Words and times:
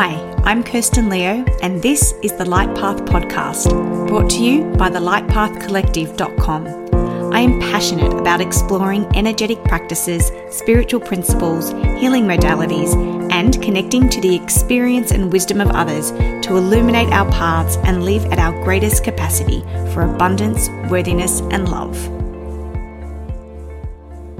Hi, 0.00 0.14
I'm 0.44 0.62
Kirsten 0.62 1.08
Leo, 1.08 1.44
and 1.60 1.82
this 1.82 2.14
is 2.22 2.32
the 2.34 2.44
Light 2.44 2.72
Path 2.76 2.98
Podcast, 2.98 3.68
brought 4.06 4.30
to 4.30 4.40
you 4.40 4.62
by 4.76 4.88
the 4.88 5.00
lightpathcollective.com. 5.00 7.32
I 7.34 7.40
am 7.40 7.58
passionate 7.58 8.14
about 8.14 8.40
exploring 8.40 9.06
energetic 9.16 9.60
practices, 9.64 10.30
spiritual 10.56 11.00
principles, 11.00 11.70
healing 12.00 12.26
modalities, 12.26 12.94
and 13.32 13.60
connecting 13.60 14.08
to 14.10 14.20
the 14.20 14.36
experience 14.36 15.10
and 15.10 15.32
wisdom 15.32 15.60
of 15.60 15.70
others 15.70 16.12
to 16.12 16.56
illuminate 16.56 17.12
our 17.12 17.28
paths 17.32 17.76
and 17.78 18.04
live 18.04 18.24
at 18.26 18.38
our 18.38 18.52
greatest 18.62 19.02
capacity 19.02 19.62
for 19.92 20.02
abundance, 20.02 20.68
worthiness, 20.88 21.40
and 21.50 21.68
love. 21.68 21.96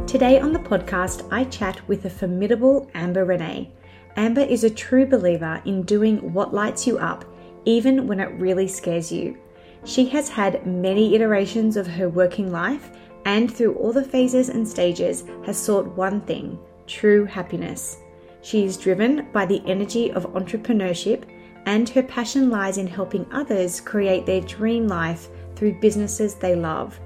Today 0.06 0.38
on 0.38 0.52
the 0.52 0.60
podcast, 0.60 1.26
I 1.32 1.42
chat 1.42 1.80
with 1.88 2.04
the 2.04 2.10
formidable 2.10 2.88
Amber 2.94 3.26
Renae. 3.26 3.72
Amber 4.18 4.40
is 4.40 4.64
a 4.64 4.70
true 4.70 5.06
believer 5.06 5.62
in 5.64 5.84
doing 5.84 6.32
what 6.32 6.52
lights 6.52 6.88
you 6.88 6.98
up, 6.98 7.24
even 7.64 8.08
when 8.08 8.18
it 8.18 8.40
really 8.40 8.66
scares 8.66 9.12
you. 9.12 9.38
She 9.84 10.06
has 10.08 10.28
had 10.28 10.66
many 10.66 11.14
iterations 11.14 11.76
of 11.76 11.86
her 11.86 12.08
working 12.08 12.50
life 12.50 12.90
and 13.26 13.48
through 13.48 13.74
all 13.74 13.92
the 13.92 14.02
phases 14.02 14.48
and 14.48 14.66
stages 14.66 15.22
has 15.46 15.56
sought 15.56 15.86
one 15.96 16.20
thing 16.22 16.58
true 16.88 17.26
happiness. 17.26 17.98
She 18.42 18.64
is 18.64 18.76
driven 18.76 19.28
by 19.32 19.46
the 19.46 19.62
energy 19.66 20.10
of 20.10 20.32
entrepreneurship, 20.32 21.22
and 21.66 21.88
her 21.90 22.02
passion 22.02 22.50
lies 22.50 22.76
in 22.76 22.88
helping 22.88 23.24
others 23.30 23.80
create 23.80 24.26
their 24.26 24.40
dream 24.40 24.88
life 24.88 25.28
through 25.54 25.80
businesses 25.80 26.34
they 26.34 26.56
love. 26.56 26.98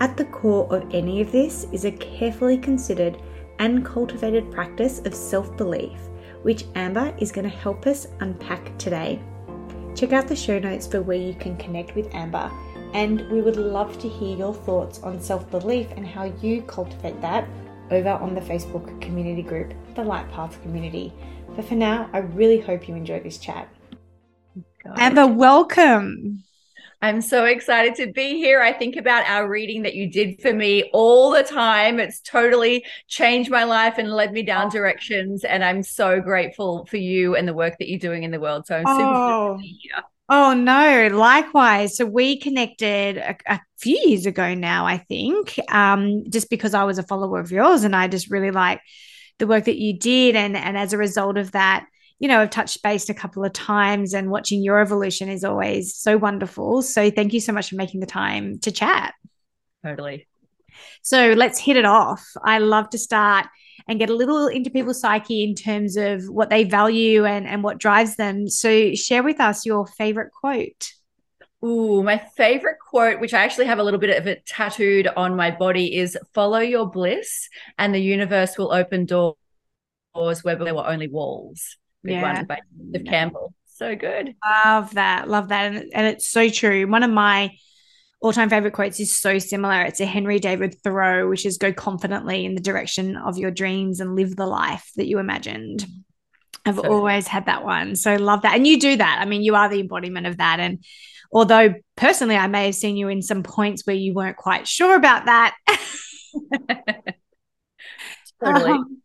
At 0.00 0.16
the 0.16 0.24
core 0.24 0.72
of 0.74 0.94
any 0.94 1.20
of 1.20 1.32
this 1.32 1.66
is 1.70 1.84
a 1.84 1.92
carefully 1.92 2.56
considered 2.56 3.20
and 3.58 3.84
cultivated 3.84 4.50
practice 4.50 5.00
of 5.00 5.14
self 5.14 5.54
belief, 5.58 5.98
which 6.46 6.64
Amber 6.76 7.12
is 7.18 7.32
going 7.32 7.42
to 7.50 7.56
help 7.56 7.88
us 7.88 8.06
unpack 8.20 8.78
today. 8.78 9.20
Check 9.96 10.12
out 10.12 10.28
the 10.28 10.36
show 10.36 10.60
notes 10.60 10.86
for 10.86 11.02
where 11.02 11.16
you 11.16 11.34
can 11.34 11.56
connect 11.56 11.96
with 11.96 12.14
Amber, 12.14 12.52
and 12.94 13.28
we 13.32 13.40
would 13.42 13.56
love 13.56 13.98
to 13.98 14.08
hear 14.08 14.36
your 14.36 14.54
thoughts 14.54 15.00
on 15.00 15.20
self 15.20 15.50
belief 15.50 15.88
and 15.96 16.06
how 16.06 16.32
you 16.40 16.62
cultivate 16.62 17.20
that 17.20 17.48
over 17.90 18.10
on 18.10 18.36
the 18.36 18.40
Facebook 18.40 19.00
community 19.00 19.42
group, 19.42 19.74
the 19.96 20.04
Light 20.04 20.30
Path 20.30 20.62
Community. 20.62 21.12
But 21.56 21.64
for 21.64 21.74
now, 21.74 22.08
I 22.12 22.18
really 22.18 22.60
hope 22.60 22.86
you 22.86 22.94
enjoy 22.94 23.18
this 23.18 23.38
chat. 23.38 23.68
Amber, 24.96 25.26
welcome. 25.26 26.44
I'm 27.02 27.20
so 27.20 27.44
excited 27.44 27.94
to 27.96 28.12
be 28.12 28.36
here. 28.36 28.62
I 28.62 28.72
think 28.72 28.96
about 28.96 29.26
our 29.26 29.48
reading 29.48 29.82
that 29.82 29.94
you 29.94 30.10
did 30.10 30.40
for 30.40 30.52
me 30.52 30.90
all 30.92 31.30
the 31.30 31.42
time. 31.42 32.00
It's 32.00 32.20
totally 32.20 32.84
changed 33.06 33.50
my 33.50 33.64
life 33.64 33.98
and 33.98 34.10
led 34.10 34.32
me 34.32 34.42
down 34.42 34.70
directions. 34.70 35.44
And 35.44 35.62
I'm 35.62 35.82
so 35.82 36.20
grateful 36.20 36.86
for 36.86 36.96
you 36.96 37.36
and 37.36 37.46
the 37.46 37.54
work 37.54 37.76
that 37.78 37.88
you're 37.88 37.98
doing 37.98 38.22
in 38.22 38.30
the 38.30 38.40
world. 38.40 38.66
So 38.66 38.76
I'm 38.76 38.86
super, 38.86 39.02
oh. 39.02 39.58
here. 39.60 40.02
Oh 40.28 40.54
no, 40.54 41.08
likewise. 41.12 41.96
So 41.96 42.04
we 42.04 42.38
connected 42.38 43.18
a, 43.18 43.36
a, 43.46 43.60
few 43.78 44.00
years 44.06 44.24
ago 44.24 44.54
now, 44.54 44.86
I 44.86 44.96
think, 44.96 45.60
um, 45.70 46.24
just 46.30 46.48
because 46.48 46.72
I 46.72 46.84
was 46.84 46.98
a 46.98 47.02
follower 47.02 47.38
of 47.38 47.52
yours 47.52 47.84
and 47.84 47.94
I 47.94 48.08
just 48.08 48.30
really 48.30 48.50
like 48.50 48.80
the 49.38 49.46
work 49.46 49.66
that 49.66 49.76
you 49.76 49.98
did. 49.98 50.34
And 50.34 50.56
and 50.56 50.76
as 50.76 50.92
a 50.92 50.98
result 50.98 51.36
of 51.36 51.52
that, 51.52 51.86
you 52.18 52.28
know, 52.28 52.40
I've 52.40 52.50
touched 52.50 52.82
base 52.82 53.08
a 53.08 53.14
couple 53.14 53.44
of 53.44 53.52
times 53.52 54.14
and 54.14 54.30
watching 54.30 54.62
your 54.62 54.80
evolution 54.80 55.28
is 55.28 55.44
always 55.44 55.94
so 55.94 56.16
wonderful. 56.16 56.82
So 56.82 57.10
thank 57.10 57.32
you 57.32 57.40
so 57.40 57.52
much 57.52 57.68
for 57.68 57.76
making 57.76 58.00
the 58.00 58.06
time 58.06 58.58
to 58.60 58.72
chat. 58.72 59.14
Totally. 59.84 60.26
So 61.02 61.32
let's 61.32 61.58
hit 61.58 61.76
it 61.76 61.84
off. 61.84 62.26
I 62.42 62.58
love 62.58 62.90
to 62.90 62.98
start 62.98 63.46
and 63.86 63.98
get 63.98 64.10
a 64.10 64.14
little 64.14 64.46
into 64.46 64.70
people's 64.70 65.00
psyche 65.00 65.44
in 65.44 65.54
terms 65.54 65.96
of 65.96 66.24
what 66.24 66.50
they 66.50 66.64
value 66.64 67.24
and, 67.24 67.46
and 67.46 67.62
what 67.62 67.78
drives 67.78 68.16
them. 68.16 68.48
So 68.48 68.94
share 68.94 69.22
with 69.22 69.40
us 69.40 69.66
your 69.66 69.86
favorite 69.86 70.32
quote. 70.32 70.92
Ooh, 71.64 72.02
my 72.02 72.18
favorite 72.36 72.78
quote, 72.80 73.20
which 73.20 73.34
I 73.34 73.42
actually 73.44 73.66
have 73.66 73.78
a 73.78 73.82
little 73.82 74.00
bit 74.00 74.16
of 74.16 74.26
it 74.26 74.44
tattooed 74.46 75.06
on 75.06 75.36
my 75.36 75.50
body, 75.50 75.96
is 75.96 76.18
follow 76.34 76.58
your 76.58 76.88
bliss 76.88 77.48
and 77.78 77.94
the 77.94 78.00
universe 78.00 78.58
will 78.58 78.72
open 78.72 79.06
doors 79.06 79.34
where 80.14 80.56
there 80.56 80.74
were 80.74 80.86
only 80.86 81.08
walls 81.08 81.76
yeah. 82.08 82.22
one 82.22 82.44
by 82.46 82.60
Joseph 82.92 83.06
Campbell. 83.06 83.54
So 83.66 83.94
good. 83.94 84.34
Love 84.64 84.94
that. 84.94 85.28
Love 85.28 85.48
that. 85.48 85.72
And, 85.72 85.90
and 85.92 86.06
it's 86.06 86.30
so 86.30 86.48
true. 86.48 86.86
One 86.86 87.02
of 87.02 87.10
my 87.10 87.56
all-time 88.20 88.48
favorite 88.48 88.72
quotes 88.72 88.98
is 89.00 89.16
so 89.16 89.38
similar. 89.38 89.82
It's 89.82 90.00
a 90.00 90.06
Henry 90.06 90.38
David 90.38 90.74
Thoreau, 90.82 91.28
which 91.28 91.44
is 91.44 91.58
go 91.58 91.72
confidently 91.72 92.46
in 92.46 92.54
the 92.54 92.62
direction 92.62 93.16
of 93.16 93.36
your 93.36 93.50
dreams 93.50 94.00
and 94.00 94.16
live 94.16 94.34
the 94.34 94.46
life 94.46 94.90
that 94.96 95.06
you 95.06 95.18
imagined. 95.18 95.86
I've 96.64 96.76
so, 96.76 96.90
always 96.90 97.26
had 97.28 97.46
that 97.46 97.64
one. 97.64 97.94
So 97.96 98.16
love 98.16 98.42
that. 98.42 98.54
And 98.56 98.66
you 98.66 98.80
do 98.80 98.96
that. 98.96 99.18
I 99.20 99.26
mean, 99.26 99.42
you 99.42 99.54
are 99.54 99.68
the 99.68 99.80
embodiment 99.80 100.26
of 100.26 100.38
that. 100.38 100.58
And 100.58 100.82
although 101.30 101.74
personally 101.96 102.36
I 102.36 102.46
may 102.46 102.66
have 102.66 102.74
seen 102.74 102.96
you 102.96 103.08
in 103.08 103.22
some 103.22 103.42
points 103.42 103.86
where 103.86 103.94
you 103.94 104.14
weren't 104.14 104.36
quite 104.36 104.66
sure 104.66 104.96
about 104.96 105.26
that. 105.26 105.56
totally. 108.42 108.72
Um, 108.72 109.02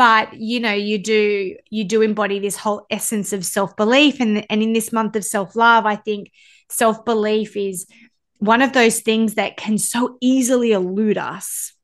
but 0.00 0.32
you 0.32 0.60
know 0.60 0.72
you 0.72 0.96
do 0.96 1.54
you 1.68 1.84
do 1.84 2.00
embody 2.00 2.38
this 2.38 2.56
whole 2.56 2.86
essence 2.90 3.34
of 3.34 3.44
self-belief. 3.44 4.18
And 4.18 4.46
and 4.48 4.62
in 4.62 4.72
this 4.72 4.92
month 4.94 5.14
of 5.14 5.26
self-love 5.26 5.84
i 5.84 5.94
think 5.94 6.32
self-belief 6.70 7.54
is 7.54 7.86
one 8.38 8.62
of 8.62 8.72
those 8.72 9.00
things 9.00 9.34
that 9.34 9.58
can 9.58 9.76
so 9.76 10.16
easily 10.22 10.72
elude 10.72 11.18
us 11.18 11.74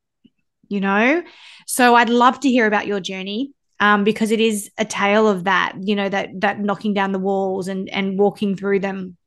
you 0.68 0.80
know? 0.80 1.22
So 1.66 1.94
i'd 1.94 2.08
love 2.08 2.40
to 2.40 2.48
hear 2.48 2.66
about 2.66 2.86
your 2.86 3.00
journey 3.00 3.52
um, 3.80 4.02
because 4.02 4.30
it 4.30 4.40
is 4.40 4.70
a 4.78 4.86
tale 4.86 5.28
of 5.28 5.44
that 5.44 5.74
you 5.82 5.94
know 5.94 6.08
that 6.08 6.30
that 6.40 6.58
knocking 6.58 6.94
down 6.94 7.12
the 7.12 7.18
walls 7.18 7.68
and 7.68 7.90
and 7.90 8.18
walking 8.18 8.56
through 8.56 8.80
them 8.80 9.18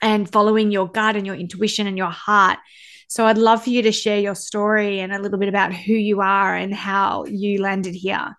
and 0.00 0.30
following 0.30 0.70
your 0.70 0.86
gut 0.86 1.16
and 1.16 1.26
your 1.26 1.34
intuition 1.34 1.88
and 1.88 1.98
your 1.98 2.14
heart 2.26 2.58
so 3.08 3.24
I'd 3.24 3.38
love 3.38 3.64
for 3.64 3.70
you 3.70 3.82
to 3.82 3.92
share 3.92 4.20
your 4.20 4.34
story 4.34 5.00
and 5.00 5.12
a 5.12 5.18
little 5.18 5.38
bit 5.38 5.48
about 5.48 5.72
who 5.72 5.94
you 5.94 6.20
are 6.20 6.54
and 6.54 6.74
how 6.74 7.24
you 7.24 7.60
landed 7.60 7.94
here. 7.94 8.36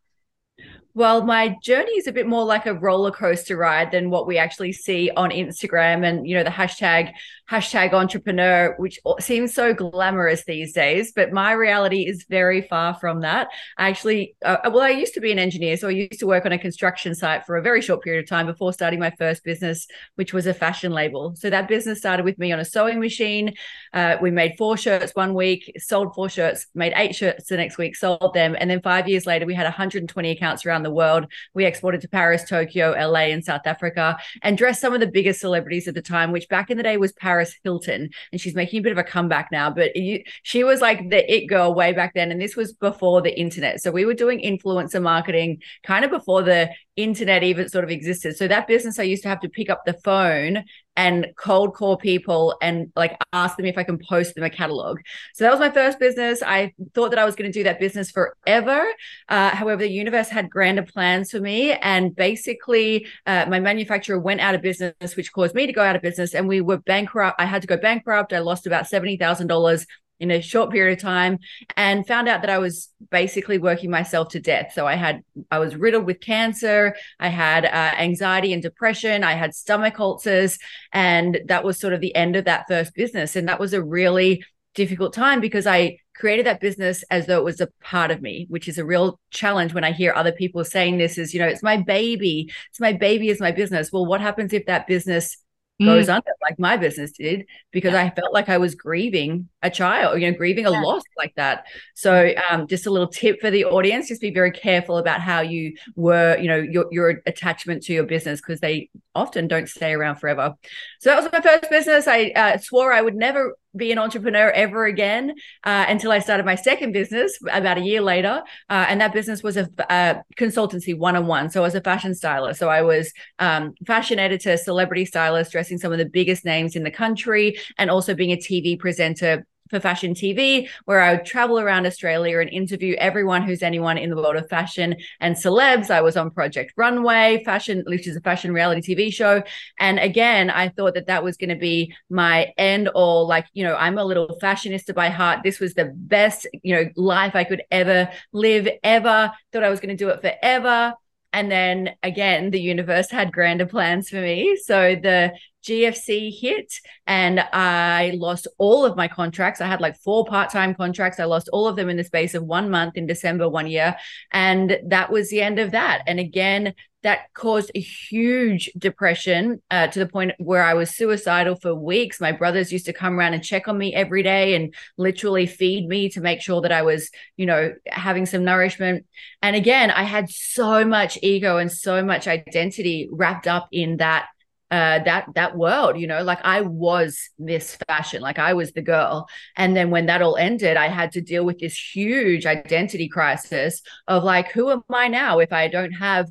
Well, 0.93 1.23
my 1.23 1.55
journey 1.63 1.93
is 1.93 2.07
a 2.07 2.11
bit 2.11 2.27
more 2.27 2.43
like 2.43 2.65
a 2.65 2.73
roller 2.73 3.11
coaster 3.11 3.57
ride 3.57 3.91
than 3.91 4.09
what 4.09 4.27
we 4.27 4.37
actually 4.37 4.73
see 4.73 5.09
on 5.15 5.31
Instagram 5.31 6.05
and, 6.05 6.27
you 6.27 6.35
know, 6.35 6.43
the 6.43 6.49
hashtag, 6.49 7.13
hashtag 7.49 7.93
entrepreneur, 7.93 8.75
which 8.77 8.99
seems 9.19 9.53
so 9.53 9.73
glamorous 9.73 10.43
these 10.43 10.73
days. 10.73 11.13
But 11.15 11.31
my 11.31 11.53
reality 11.53 12.07
is 12.07 12.25
very 12.29 12.61
far 12.61 12.93
from 12.95 13.21
that. 13.21 13.47
I 13.77 13.89
actually, 13.89 14.35
uh, 14.43 14.57
well, 14.65 14.81
I 14.81 14.89
used 14.89 15.13
to 15.13 15.21
be 15.21 15.31
an 15.31 15.39
engineer. 15.39 15.77
So 15.77 15.87
I 15.87 15.91
used 15.91 16.19
to 16.19 16.27
work 16.27 16.45
on 16.45 16.51
a 16.51 16.59
construction 16.59 17.15
site 17.15 17.45
for 17.45 17.55
a 17.55 17.61
very 17.61 17.81
short 17.81 18.03
period 18.03 18.23
of 18.23 18.29
time 18.29 18.45
before 18.45 18.73
starting 18.73 18.99
my 18.99 19.11
first 19.17 19.43
business, 19.45 19.87
which 20.15 20.33
was 20.33 20.45
a 20.45 20.53
fashion 20.53 20.91
label. 20.91 21.35
So 21.35 21.49
that 21.49 21.69
business 21.69 21.99
started 21.99 22.25
with 22.25 22.37
me 22.37 22.51
on 22.51 22.59
a 22.59 22.65
sewing 22.65 22.99
machine. 22.99 23.53
Uh, 23.93 24.17
we 24.21 24.31
made 24.31 24.55
four 24.57 24.75
shirts 24.75 25.13
one 25.15 25.33
week, 25.33 25.71
sold 25.77 26.13
four 26.13 26.27
shirts, 26.27 26.67
made 26.75 26.93
eight 26.97 27.15
shirts 27.15 27.47
the 27.47 27.57
next 27.57 27.77
week, 27.77 27.95
sold 27.95 28.33
them. 28.33 28.55
And 28.59 28.69
then 28.69 28.81
five 28.81 29.07
years 29.07 29.25
later, 29.25 29.45
we 29.45 29.55
had 29.55 29.63
120 29.63 30.31
accounts 30.31 30.65
around 30.65 30.83
the 30.83 30.89
the 30.89 30.95
world. 30.95 31.27
We 31.53 31.65
exported 31.65 32.01
to 32.01 32.09
Paris, 32.09 32.43
Tokyo, 32.43 32.91
LA, 32.91 33.31
and 33.31 33.45
South 33.45 33.65
Africa, 33.65 34.17
and 34.41 34.57
dressed 34.57 34.81
some 34.81 34.93
of 34.93 34.99
the 34.99 35.07
biggest 35.07 35.39
celebrities 35.39 35.87
at 35.87 35.93
the 35.93 36.01
time, 36.01 36.31
which 36.31 36.49
back 36.49 36.69
in 36.69 36.77
the 36.77 36.83
day 36.83 36.97
was 36.97 37.13
Paris 37.13 37.38
Hilton. 37.63 38.09
And 38.31 38.41
she's 38.41 38.55
making 38.55 38.79
a 38.79 38.83
bit 38.83 38.91
of 38.91 38.97
a 38.97 39.03
comeback 39.03 39.49
now, 39.51 39.69
but 39.69 39.95
you, 39.95 40.23
she 40.43 40.63
was 40.63 40.81
like 40.81 41.09
the 41.09 41.33
it 41.33 41.47
girl 41.47 41.73
way 41.73 41.93
back 41.93 42.13
then. 42.13 42.31
And 42.31 42.41
this 42.41 42.55
was 42.55 42.73
before 42.73 43.21
the 43.21 43.37
internet. 43.37 43.81
So 43.81 43.91
we 43.91 44.05
were 44.05 44.13
doing 44.13 44.41
influencer 44.41 45.01
marketing 45.01 45.61
kind 45.83 46.05
of 46.05 46.11
before 46.11 46.43
the 46.43 46.69
internet 46.95 47.43
even 47.43 47.69
sort 47.69 47.83
of 47.83 47.89
existed. 47.89 48.35
So 48.35 48.47
that 48.47 48.67
business, 48.67 48.99
I 48.99 49.03
used 49.03 49.23
to 49.23 49.29
have 49.29 49.41
to 49.41 49.49
pick 49.49 49.69
up 49.69 49.83
the 49.85 49.93
phone 50.03 50.63
and 50.99 51.27
cold 51.37 51.73
call 51.73 51.95
people 51.95 52.57
and 52.61 52.91
like 52.93 53.17
ask 53.31 53.55
them 53.55 53.65
if 53.65 53.77
I 53.77 53.83
can 53.83 53.97
post 53.97 54.35
them 54.35 54.43
a 54.43 54.49
catalog. 54.49 54.99
So 55.33 55.45
that 55.45 55.51
was 55.51 55.59
my 55.61 55.69
first 55.69 55.97
business. 55.97 56.43
I 56.43 56.73
thought 56.93 57.11
that 57.11 57.19
I 57.19 57.23
was 57.23 57.37
going 57.37 57.49
to 57.49 57.57
do 57.57 57.63
that 57.63 57.79
business 57.79 58.11
forever. 58.11 58.85
Uh, 59.29 59.51
however, 59.51 59.83
the 59.83 59.89
universe 59.89 60.27
had 60.27 60.49
grander 60.49 60.83
plans 60.83 61.31
for 61.31 61.39
me. 61.39 61.71
And 61.71 62.13
basically, 62.13 63.07
uh, 63.25 63.45
my 63.47 63.61
manufacturer 63.61 64.19
went 64.19 64.41
out 64.41 64.55
of 64.55 64.61
business, 64.61 65.15
which 65.15 65.31
caused 65.31 65.55
me 65.55 65.67
to 65.67 65.71
go 65.71 65.81
out 65.81 65.95
of 65.95 66.01
business. 66.01 66.35
And 66.35 66.49
we 66.49 66.59
were 66.59 66.79
bankrupt. 66.79 67.39
I 67.39 67.45
had 67.45 67.61
to 67.61 67.67
go 67.69 67.77
bankrupt. 67.77 68.33
I 68.33 68.39
lost 68.39 68.67
about 68.67 68.83
$70,000 68.83 69.85
in 70.19 70.31
a 70.31 70.41
short 70.41 70.71
period 70.71 70.97
of 70.97 71.01
time 71.01 71.39
and 71.77 72.05
found 72.05 72.27
out 72.27 72.41
that 72.41 72.49
I 72.49 72.57
was 72.57 72.89
basically 73.09 73.57
working 73.57 73.89
myself 73.89 74.29
to 74.29 74.39
death. 74.39 74.71
So 74.73 74.85
I 74.85 74.95
had, 74.95 75.21
I 75.49 75.59
was 75.59 75.75
riddled 75.75 76.05
with 76.05 76.19
cancer. 76.19 76.95
I 77.19 77.29
had 77.29 77.65
uh, 77.65 77.95
anxiety 77.97 78.53
and 78.53 78.61
depression. 78.61 79.23
I 79.23 79.33
had 79.33 79.55
stomach 79.55 79.99
ulcers. 79.99 80.57
And 80.91 81.39
that 81.45 81.63
was 81.63 81.79
sort 81.79 81.93
of 81.93 82.01
the 82.01 82.15
end 82.15 82.35
of 82.35 82.45
that 82.45 82.65
first 82.67 82.93
business. 82.95 83.35
And 83.35 83.47
that 83.47 83.59
was 83.59 83.73
a 83.73 83.83
really 83.83 84.43
difficult 84.75 85.13
time 85.13 85.41
because 85.41 85.65
I 85.65 85.97
created 86.15 86.45
that 86.45 86.59
business 86.59 87.03
as 87.09 87.25
though 87.25 87.37
it 87.37 87.45
was 87.45 87.61
a 87.61 87.69
part 87.81 88.11
of 88.11 88.21
me, 88.21 88.45
which 88.49 88.67
is 88.67 88.77
a 88.77 88.85
real 88.85 89.19
challenge 89.31 89.73
when 89.73 89.85
I 89.85 89.93
hear 89.93 90.13
other 90.13 90.33
people 90.33 90.63
saying 90.65 90.97
this 90.97 91.17
is, 91.17 91.33
you 91.33 91.39
know, 91.39 91.47
it's 91.47 91.63
my 91.63 91.77
baby. 91.77 92.51
It's 92.69 92.79
my 92.79 92.91
baby 92.91 93.29
is 93.29 93.39
my 93.39 93.53
business. 93.53 93.91
Well, 93.91 94.05
what 94.05 94.19
happens 94.19 94.51
if 94.51 94.65
that 94.65 94.85
business 94.85 95.37
goes 95.83 96.07
mm. 96.07 96.15
under 96.15 96.31
like 96.41 96.59
my 96.59 96.75
business 96.75 97.11
did 97.11 97.45
because 97.71 97.93
yeah. 97.93 98.03
I 98.03 98.09
felt 98.09 98.33
like 98.33 98.49
I 98.49 98.57
was 98.57 98.75
grieving 98.75 99.47
a 99.63 99.69
child, 99.69 100.19
you 100.19 100.29
know, 100.29 100.37
grieving 100.37 100.65
a 100.65 100.71
yeah. 100.71 100.81
loss 100.81 101.03
like 101.17 101.33
that. 101.35 101.65
So 101.95 102.33
um, 102.49 102.67
just 102.67 102.85
a 102.85 102.89
little 102.89 103.07
tip 103.07 103.39
for 103.39 103.49
the 103.49 103.65
audience, 103.65 104.09
just 104.09 104.21
be 104.21 104.33
very 104.33 104.51
careful 104.51 104.97
about 104.97 105.21
how 105.21 105.39
you 105.39 105.75
were, 105.95 106.37
you 106.37 106.47
know, 106.47 106.57
your, 106.57 106.87
your 106.91 107.21
attachment 107.25 107.83
to 107.83 107.93
your 107.93 108.03
business 108.03 108.41
because 108.41 108.59
they 108.59 108.89
often 109.15 109.47
don't 109.47 109.69
stay 109.69 109.93
around 109.93 110.17
forever. 110.17 110.55
So 110.99 111.09
that 111.09 111.23
was 111.23 111.31
my 111.31 111.39
first 111.39 111.69
business. 111.69 112.07
I 112.07 112.31
uh, 112.35 112.57
swore 112.57 112.91
I 112.91 113.01
would 113.01 113.15
never 113.15 113.55
be 113.75 113.91
an 113.91 113.99
entrepreneur 113.99 114.49
ever 114.51 114.85
again 114.85 115.35
uh, 115.63 115.85
until 115.87 116.11
I 116.11 116.19
started 116.19 116.45
my 116.45 116.55
second 116.55 116.91
business 116.91 117.37
about 117.51 117.77
a 117.77 117.81
year 117.81 118.01
later. 118.01 118.41
Uh, 118.69 118.85
and 118.89 118.99
that 119.01 119.13
business 119.13 119.43
was 119.43 119.57
a, 119.57 119.69
a 119.89 120.21
consultancy 120.37 120.97
one 120.97 121.15
on 121.15 121.27
one. 121.27 121.49
So 121.49 121.61
I 121.61 121.63
was 121.63 121.75
a 121.75 121.81
fashion 121.81 122.15
stylist. 122.15 122.59
So 122.59 122.69
I 122.69 122.81
was 122.81 123.13
um, 123.37 123.73
fashion 123.85 124.19
editor, 124.19 124.57
celebrity 124.57 125.05
stylist, 125.05 125.51
dressing 125.51 125.77
some 125.77 125.91
of 125.91 125.97
the 125.97 126.05
biggest 126.05 126.45
names 126.45 126.75
in 126.75 126.83
the 126.83 126.91
country, 126.91 127.59
and 127.77 127.89
also 127.89 128.15
being 128.15 128.31
a 128.31 128.37
TV 128.37 128.77
presenter 128.77 129.45
for 129.69 129.79
fashion 129.79 130.13
TV, 130.13 130.67
where 130.85 130.99
I 130.99 131.13
would 131.13 131.25
travel 131.25 131.59
around 131.59 131.85
Australia 131.85 132.39
and 132.39 132.49
interview 132.49 132.95
everyone 132.97 133.43
who's 133.43 133.63
anyone 133.63 133.97
in 133.97 134.09
the 134.09 134.15
world 134.15 134.35
of 134.35 134.49
fashion 134.49 134.95
and 135.19 135.35
celebs. 135.35 135.89
I 135.89 136.01
was 136.01 136.17
on 136.17 136.31
Project 136.31 136.73
Runway, 136.75 137.43
fashion, 137.43 137.83
which 137.87 138.07
is 138.07 138.15
a 138.15 138.21
fashion 138.21 138.53
reality 138.53 138.95
TV 138.95 139.13
show. 139.13 139.43
And 139.79 139.99
again, 139.99 140.49
I 140.49 140.69
thought 140.69 140.95
that 140.95 141.07
that 141.07 141.23
was 141.23 141.37
going 141.37 141.49
to 141.49 141.55
be 141.55 141.93
my 142.09 142.53
end 142.57 142.87
all. 142.89 143.27
Like, 143.27 143.47
you 143.53 143.63
know, 143.63 143.75
I'm 143.75 143.97
a 143.97 144.03
little 144.03 144.37
fashionista 144.41 144.93
by 144.93 145.09
heart. 145.09 145.39
This 145.43 145.59
was 145.59 145.73
the 145.73 145.91
best, 145.95 146.47
you 146.63 146.75
know, 146.75 146.89
life 146.95 147.35
I 147.35 147.43
could 147.43 147.63
ever 147.71 148.09
live, 148.33 148.67
ever. 148.83 149.31
Thought 149.51 149.63
I 149.63 149.69
was 149.69 149.79
going 149.79 149.95
to 149.95 150.03
do 150.03 150.09
it 150.09 150.21
forever. 150.21 150.93
And 151.31 151.51
then 151.51 151.91
again, 152.01 152.49
the 152.49 152.59
universe 152.59 153.11
had 153.11 153.31
grander 153.31 153.65
plans 153.65 154.09
for 154.09 154.19
me. 154.19 154.57
So 154.63 154.95
the 154.95 155.31
GFC 155.69 156.37
hit 156.37 156.73
and 157.05 157.39
I 157.39 158.13
lost 158.15 158.47
all 158.57 158.85
of 158.85 158.97
my 158.97 159.07
contracts. 159.07 159.61
I 159.61 159.67
had 159.67 159.81
like 159.81 159.97
four 159.97 160.25
part 160.25 160.49
time 160.49 160.73
contracts. 160.73 161.19
I 161.19 161.25
lost 161.25 161.49
all 161.53 161.67
of 161.67 161.75
them 161.75 161.89
in 161.89 161.97
the 161.97 162.03
space 162.03 162.33
of 162.33 162.43
one 162.43 162.69
month 162.69 162.97
in 162.97 163.05
December 163.05 163.47
one 163.47 163.67
year. 163.67 163.95
And 164.31 164.79
that 164.87 165.11
was 165.11 165.29
the 165.29 165.41
end 165.41 165.59
of 165.59 165.71
that. 165.71 166.03
And 166.07 166.19
again, 166.19 166.73
that 167.03 167.33
caused 167.33 167.71
a 167.75 167.79
huge 167.79 168.69
depression 168.77 169.61
uh, 169.71 169.87
to 169.87 169.99
the 169.99 170.07
point 170.07 170.33
where 170.37 170.63
I 170.63 170.73
was 170.73 170.95
suicidal 170.95 171.55
for 171.55 171.73
weeks. 171.73 172.19
My 172.19 172.33
brothers 172.33 172.73
used 172.73 172.87
to 172.87 172.93
come 172.93 173.17
around 173.17 173.33
and 173.33 173.43
check 173.43 173.67
on 173.67 173.77
me 173.77 173.93
every 173.93 174.21
day 174.21 174.55
and 174.55 174.73
literally 174.97 175.45
feed 175.45 175.87
me 175.87 176.09
to 176.09 176.19
make 176.19 176.41
sure 176.41 176.61
that 176.61 176.73
I 176.73 176.81
was, 176.81 177.09
you 177.37 177.45
know, 177.45 177.73
having 177.87 178.25
some 178.25 178.43
nourishment. 178.43 179.05
And 179.41 179.55
again, 179.55 179.91
I 179.91 180.03
had 180.03 180.29
so 180.29 180.83
much 180.83 181.17
ego 181.21 181.57
and 181.57 181.71
so 181.71 182.03
much 182.03 182.27
identity 182.27 183.07
wrapped 183.11 183.47
up 183.47 183.69
in 183.71 183.97
that 183.97 184.27
uh, 184.71 184.99
that 184.99 185.25
that 185.35 185.57
world 185.57 185.97
you 185.97 186.05
know 186.05 186.23
like 186.23 186.39
i 186.43 186.61
was 186.61 187.29
this 187.39 187.77
fashion 187.87 188.21
like 188.21 188.37
i 188.37 188.53
was 188.53 188.71
the 188.73 188.81
girl 188.81 189.27
and 189.55 189.75
then 189.75 189.89
when 189.89 190.05
that 190.05 190.21
all 190.21 190.37
ended 190.37 190.77
i 190.77 190.87
had 190.87 191.11
to 191.11 191.21
deal 191.21 191.43
with 191.43 191.59
this 191.59 191.77
huge 191.93 192.45
identity 192.45 193.07
crisis 193.07 193.81
of 194.07 194.23
like 194.23 194.51
who 194.51 194.69
am 194.69 194.83
i 194.91 195.07
now 195.07 195.39
if 195.39 195.51
i 195.51 195.67
don't 195.67 195.93
have 195.93 196.27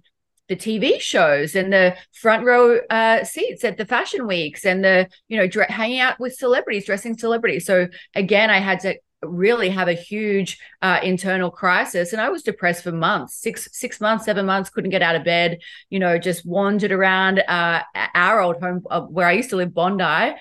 the 0.49 0.57
TV 0.57 0.99
shows 0.99 1.55
and 1.55 1.73
the 1.73 1.95
front 2.13 2.45
row 2.45 2.79
uh, 2.89 3.23
seats 3.23 3.65
at 3.65 3.77
the 3.77 3.85
fashion 3.85 4.27
weeks 4.27 4.65
and 4.65 4.83
the 4.83 5.07
you 5.29 5.37
know 5.37 5.47
dre- 5.47 5.67
hanging 5.69 6.01
out 6.01 6.19
with 6.19 6.35
celebrities, 6.35 6.87
dressing 6.87 7.17
celebrities. 7.17 7.67
So 7.67 7.89
again, 8.15 8.51
I 8.51 8.59
had 8.59 8.81
to 8.81 8.97
really 9.23 9.69
have 9.69 9.89
a 9.89 9.95
huge 9.95 10.59
uh, 10.83 11.01
internal 11.03 11.51
crisis. 11.51 12.13
And 12.13 12.23
i 12.23 12.29
was 12.29 12.43
depressed 12.43 12.85
for 12.85 12.93
months 12.93 13.35
six 13.35 13.69
six 13.73 14.01
months 14.01 14.25
seven 14.25 14.47
months 14.47 14.71
couldn't 14.71 14.91
get 14.91 15.03
out 15.03 15.17
of 15.17 15.25
bed 15.25 15.59
you 15.91 15.99
know 15.99 16.19
just 16.19 16.47
wandered 16.47 16.93
around 16.93 17.41
uh, 17.41 17.83
our 18.15 18.41
old 18.41 18.61
home 18.61 18.83
uh, 18.91 19.01
where 19.03 19.27
i 19.27 19.33
used 19.33 19.51
to 19.51 19.57
live 19.57 19.75
bondi 19.75 20.03
uh, 20.05 20.35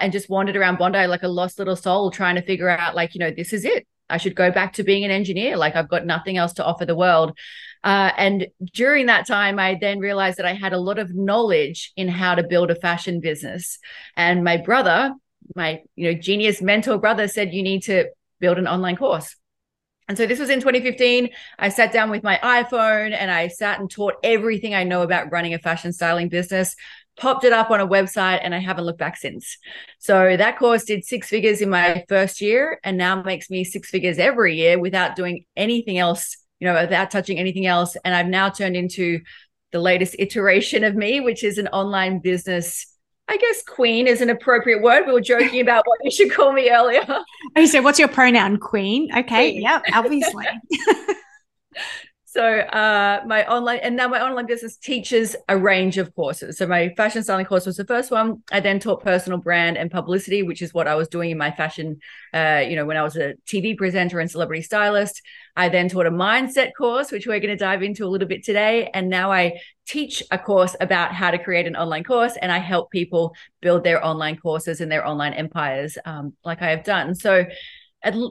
and 0.00 0.12
just 0.12 0.28
wandered 0.28 0.56
around 0.56 0.78
bondi 0.78 1.06
like 1.06 1.22
a 1.22 1.28
lost 1.28 1.58
little 1.58 1.76
soul 1.76 2.10
trying 2.10 2.34
to 2.34 2.42
figure 2.42 2.68
out 2.68 2.94
like 2.94 3.14
you 3.14 3.20
know 3.20 3.30
this 3.30 3.52
is 3.52 3.64
it. 3.64 3.86
I 4.08 4.16
should 4.16 4.34
go 4.34 4.50
back 4.50 4.72
to 4.72 4.82
being 4.82 5.04
an 5.04 5.10
engineer. 5.10 5.56
Like 5.56 5.76
i've 5.76 5.88
got 5.88 6.04
nothing 6.04 6.36
else 6.36 6.52
to 6.54 6.64
offer 6.64 6.84
the 6.84 6.96
world. 6.96 7.38
Uh, 7.82 8.10
and 8.18 8.46
during 8.74 9.06
that 9.06 9.26
time, 9.26 9.58
I 9.58 9.78
then 9.80 10.00
realized 10.00 10.36
that 10.38 10.44
I 10.44 10.52
had 10.52 10.74
a 10.74 10.78
lot 10.78 10.98
of 10.98 11.14
knowledge 11.14 11.92
in 11.96 12.08
how 12.08 12.34
to 12.34 12.42
build 12.42 12.70
a 12.70 12.74
fashion 12.74 13.20
business. 13.20 13.78
And 14.16 14.44
my 14.44 14.58
brother, 14.58 15.14
my 15.54 15.82
you 15.96 16.12
know 16.12 16.18
genius 16.18 16.62
mentor 16.62 16.98
brother 16.98 17.28
said 17.28 17.52
you 17.52 17.62
need 17.62 17.82
to 17.82 18.06
build 18.40 18.58
an 18.58 18.66
online 18.66 18.96
course. 18.96 19.36
And 20.08 20.18
so 20.18 20.26
this 20.26 20.40
was 20.40 20.50
in 20.50 20.58
2015 20.58 21.28
i 21.60 21.68
sat 21.68 21.92
down 21.92 22.10
with 22.10 22.24
my 22.24 22.40
iphone 22.42 23.14
and 23.16 23.30
i 23.30 23.46
sat 23.46 23.78
and 23.78 23.88
taught 23.88 24.14
everything 24.24 24.74
i 24.74 24.82
know 24.82 25.02
about 25.02 25.30
running 25.30 25.54
a 25.54 25.58
fashion 25.60 25.92
styling 25.92 26.28
business 26.28 26.74
popped 27.16 27.44
it 27.44 27.52
up 27.52 27.70
on 27.70 27.80
a 27.80 27.86
website 27.86 28.40
and 28.42 28.52
i 28.52 28.58
haven't 28.58 28.84
looked 28.84 28.98
back 28.98 29.16
since. 29.16 29.56
So 30.00 30.36
that 30.36 30.58
course 30.58 30.84
did 30.84 31.04
six 31.04 31.28
figures 31.28 31.60
in 31.60 31.70
my 31.70 32.04
first 32.08 32.40
year 32.40 32.80
and 32.82 32.96
now 32.96 33.22
makes 33.22 33.50
me 33.50 33.62
six 33.62 33.88
figures 33.88 34.18
every 34.18 34.56
year 34.56 34.80
without 34.80 35.14
doing 35.14 35.44
anything 35.56 35.98
else 35.98 36.36
you 36.58 36.66
know 36.66 36.74
without 36.80 37.10
touching 37.10 37.38
anything 37.38 37.66
else. 37.66 37.96
And 38.04 38.14
i've 38.14 38.26
now 38.26 38.48
turned 38.48 38.76
into 38.76 39.20
the 39.70 39.80
latest 39.80 40.16
iteration 40.18 40.82
of 40.82 40.96
me 40.96 41.20
which 41.20 41.44
is 41.44 41.58
an 41.58 41.68
online 41.68 42.18
business 42.18 42.86
I 43.30 43.36
guess 43.36 43.62
queen 43.62 44.08
is 44.08 44.20
an 44.20 44.28
appropriate 44.28 44.82
word. 44.82 45.06
We 45.06 45.12
were 45.12 45.20
joking 45.20 45.60
about 45.60 45.86
what 45.86 46.00
you 46.02 46.10
should 46.10 46.32
call 46.32 46.52
me 46.52 46.68
earlier. 46.68 47.04
Oh, 47.56 47.64
so 47.64 47.80
what's 47.80 47.98
your 47.98 48.08
pronoun? 48.08 48.58
Queen. 48.58 49.08
Okay. 49.16 49.52
Queen. 49.52 49.62
Yep. 49.62 49.82
Obviously. 49.94 50.46
So 52.32 52.44
uh, 52.44 53.24
my 53.26 53.44
online 53.48 53.80
and 53.82 53.96
now 53.96 54.06
my 54.06 54.22
online 54.22 54.46
business 54.46 54.76
teaches 54.76 55.34
a 55.48 55.58
range 55.58 55.98
of 55.98 56.14
courses. 56.14 56.58
So 56.58 56.66
my 56.68 56.94
fashion 56.96 57.24
styling 57.24 57.44
course 57.44 57.66
was 57.66 57.76
the 57.76 57.84
first 57.84 58.12
one. 58.12 58.44
I 58.52 58.60
then 58.60 58.78
taught 58.78 59.02
personal 59.02 59.40
brand 59.40 59.76
and 59.76 59.90
publicity, 59.90 60.44
which 60.44 60.62
is 60.62 60.72
what 60.72 60.86
I 60.86 60.94
was 60.94 61.08
doing 61.08 61.32
in 61.32 61.38
my 61.38 61.50
fashion. 61.50 61.98
Uh, 62.32 62.62
you 62.64 62.76
know, 62.76 62.86
when 62.86 62.96
I 62.96 63.02
was 63.02 63.16
a 63.16 63.34
TV 63.48 63.76
presenter 63.76 64.20
and 64.20 64.30
celebrity 64.30 64.62
stylist. 64.62 65.20
I 65.56 65.70
then 65.70 65.88
taught 65.88 66.06
a 66.06 66.12
mindset 66.12 66.70
course, 66.78 67.10
which 67.10 67.26
we're 67.26 67.40
going 67.40 67.50
to 67.50 67.56
dive 67.56 67.82
into 67.82 68.04
a 68.04 68.08
little 68.08 68.28
bit 68.28 68.44
today. 68.44 68.88
And 68.94 69.08
now 69.08 69.32
I 69.32 69.58
teach 69.88 70.22
a 70.30 70.38
course 70.38 70.76
about 70.80 71.12
how 71.12 71.32
to 71.32 71.38
create 71.38 71.66
an 71.66 71.74
online 71.74 72.04
course, 72.04 72.36
and 72.40 72.52
I 72.52 72.58
help 72.58 72.92
people 72.92 73.34
build 73.60 73.82
their 73.82 74.06
online 74.06 74.36
courses 74.36 74.80
and 74.80 74.92
their 74.92 75.04
online 75.04 75.32
empires, 75.32 75.98
um, 76.04 76.34
like 76.44 76.62
I 76.62 76.70
have 76.70 76.84
done. 76.84 77.16
So 77.16 77.46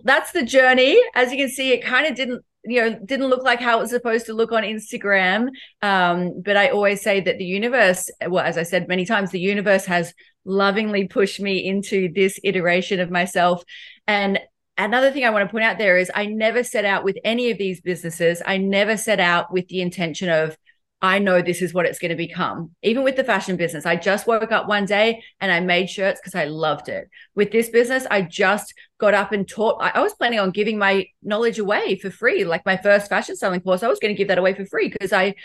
that's 0.05 0.31
the 0.31 0.43
journey. 0.43 0.97
As 1.15 1.33
you 1.33 1.37
can 1.37 1.49
see, 1.49 1.73
it 1.73 1.83
kind 1.83 2.07
of 2.07 2.15
didn't 2.15 2.43
you 2.65 2.81
know 2.81 2.99
didn't 3.05 3.27
look 3.27 3.43
like 3.43 3.59
how 3.59 3.77
it 3.77 3.81
was 3.81 3.89
supposed 3.89 4.25
to 4.25 4.33
look 4.33 4.51
on 4.51 4.63
instagram. 4.63 5.49
Um, 5.81 6.41
but 6.43 6.57
i 6.57 6.69
always 6.69 7.01
say 7.01 7.21
that 7.21 7.37
the 7.37 7.45
universe 7.45 8.09
well 8.27 8.45
as 8.45 8.57
i 8.57 8.63
said 8.63 8.87
many 8.87 9.05
times 9.05 9.31
the 9.31 9.39
universe 9.39 9.85
has 9.85 10.13
lovingly 10.45 11.07
pushed 11.07 11.39
me 11.39 11.65
into 11.65 12.11
this 12.13 12.39
iteration 12.43 12.99
of 12.99 13.11
myself. 13.11 13.63
And 14.07 14.39
another 14.77 15.11
thing 15.11 15.25
i 15.25 15.29
want 15.29 15.47
to 15.47 15.51
point 15.51 15.65
out 15.65 15.77
there 15.77 15.97
is 15.97 16.11
i 16.15 16.25
never 16.25 16.63
set 16.63 16.85
out 16.85 17.03
with 17.03 17.17
any 17.23 17.51
of 17.51 17.57
these 17.57 17.81
businesses. 17.81 18.41
I 18.45 18.57
never 18.57 18.97
set 18.97 19.19
out 19.19 19.51
with 19.53 19.67
the 19.67 19.81
intention 19.81 20.29
of 20.29 20.57
I 21.01 21.19
know 21.19 21.41
this 21.41 21.61
is 21.61 21.73
what 21.73 21.85
it's 21.85 21.99
going 21.99 22.09
to 22.09 22.15
become. 22.15 22.71
Even 22.83 23.03
with 23.03 23.15
the 23.15 23.23
fashion 23.23 23.55
business, 23.55 23.85
I 23.85 23.95
just 23.95 24.27
woke 24.27 24.51
up 24.51 24.67
one 24.67 24.85
day 24.85 25.23
and 25.39 25.51
I 25.51 25.61
made 25.61 25.89
shirts 25.89 26.19
because 26.19 26.35
I 26.35 26.45
loved 26.45 26.89
it. 26.89 27.09
With 27.35 27.51
this 27.51 27.69
business, 27.69 28.05
I 28.11 28.21
just 28.23 28.73
got 28.99 29.13
up 29.13 29.31
and 29.31 29.47
taught. 29.47 29.77
I, 29.79 30.01
was 30.01 30.13
planning 30.13 30.39
on 30.39 30.51
giving 30.51 30.77
my 30.77 31.05
knowledge 31.23 31.57
away 31.57 31.97
for 31.97 32.11
free. 32.11 32.43
Like 32.43 32.65
my 32.65 32.75
first 32.75 33.07
fashion 33.07 33.37
selling 33.37 33.61
course, 33.61 33.81
I 33.81 33.87
was 33.87 33.99
going 33.99 34.13
to 34.13 34.17
give 34.17 34.27
that 34.27 34.37
away 34.37 34.53
for 34.53 34.65
free 34.65 34.89
because 34.89 35.13
I 35.13 35.35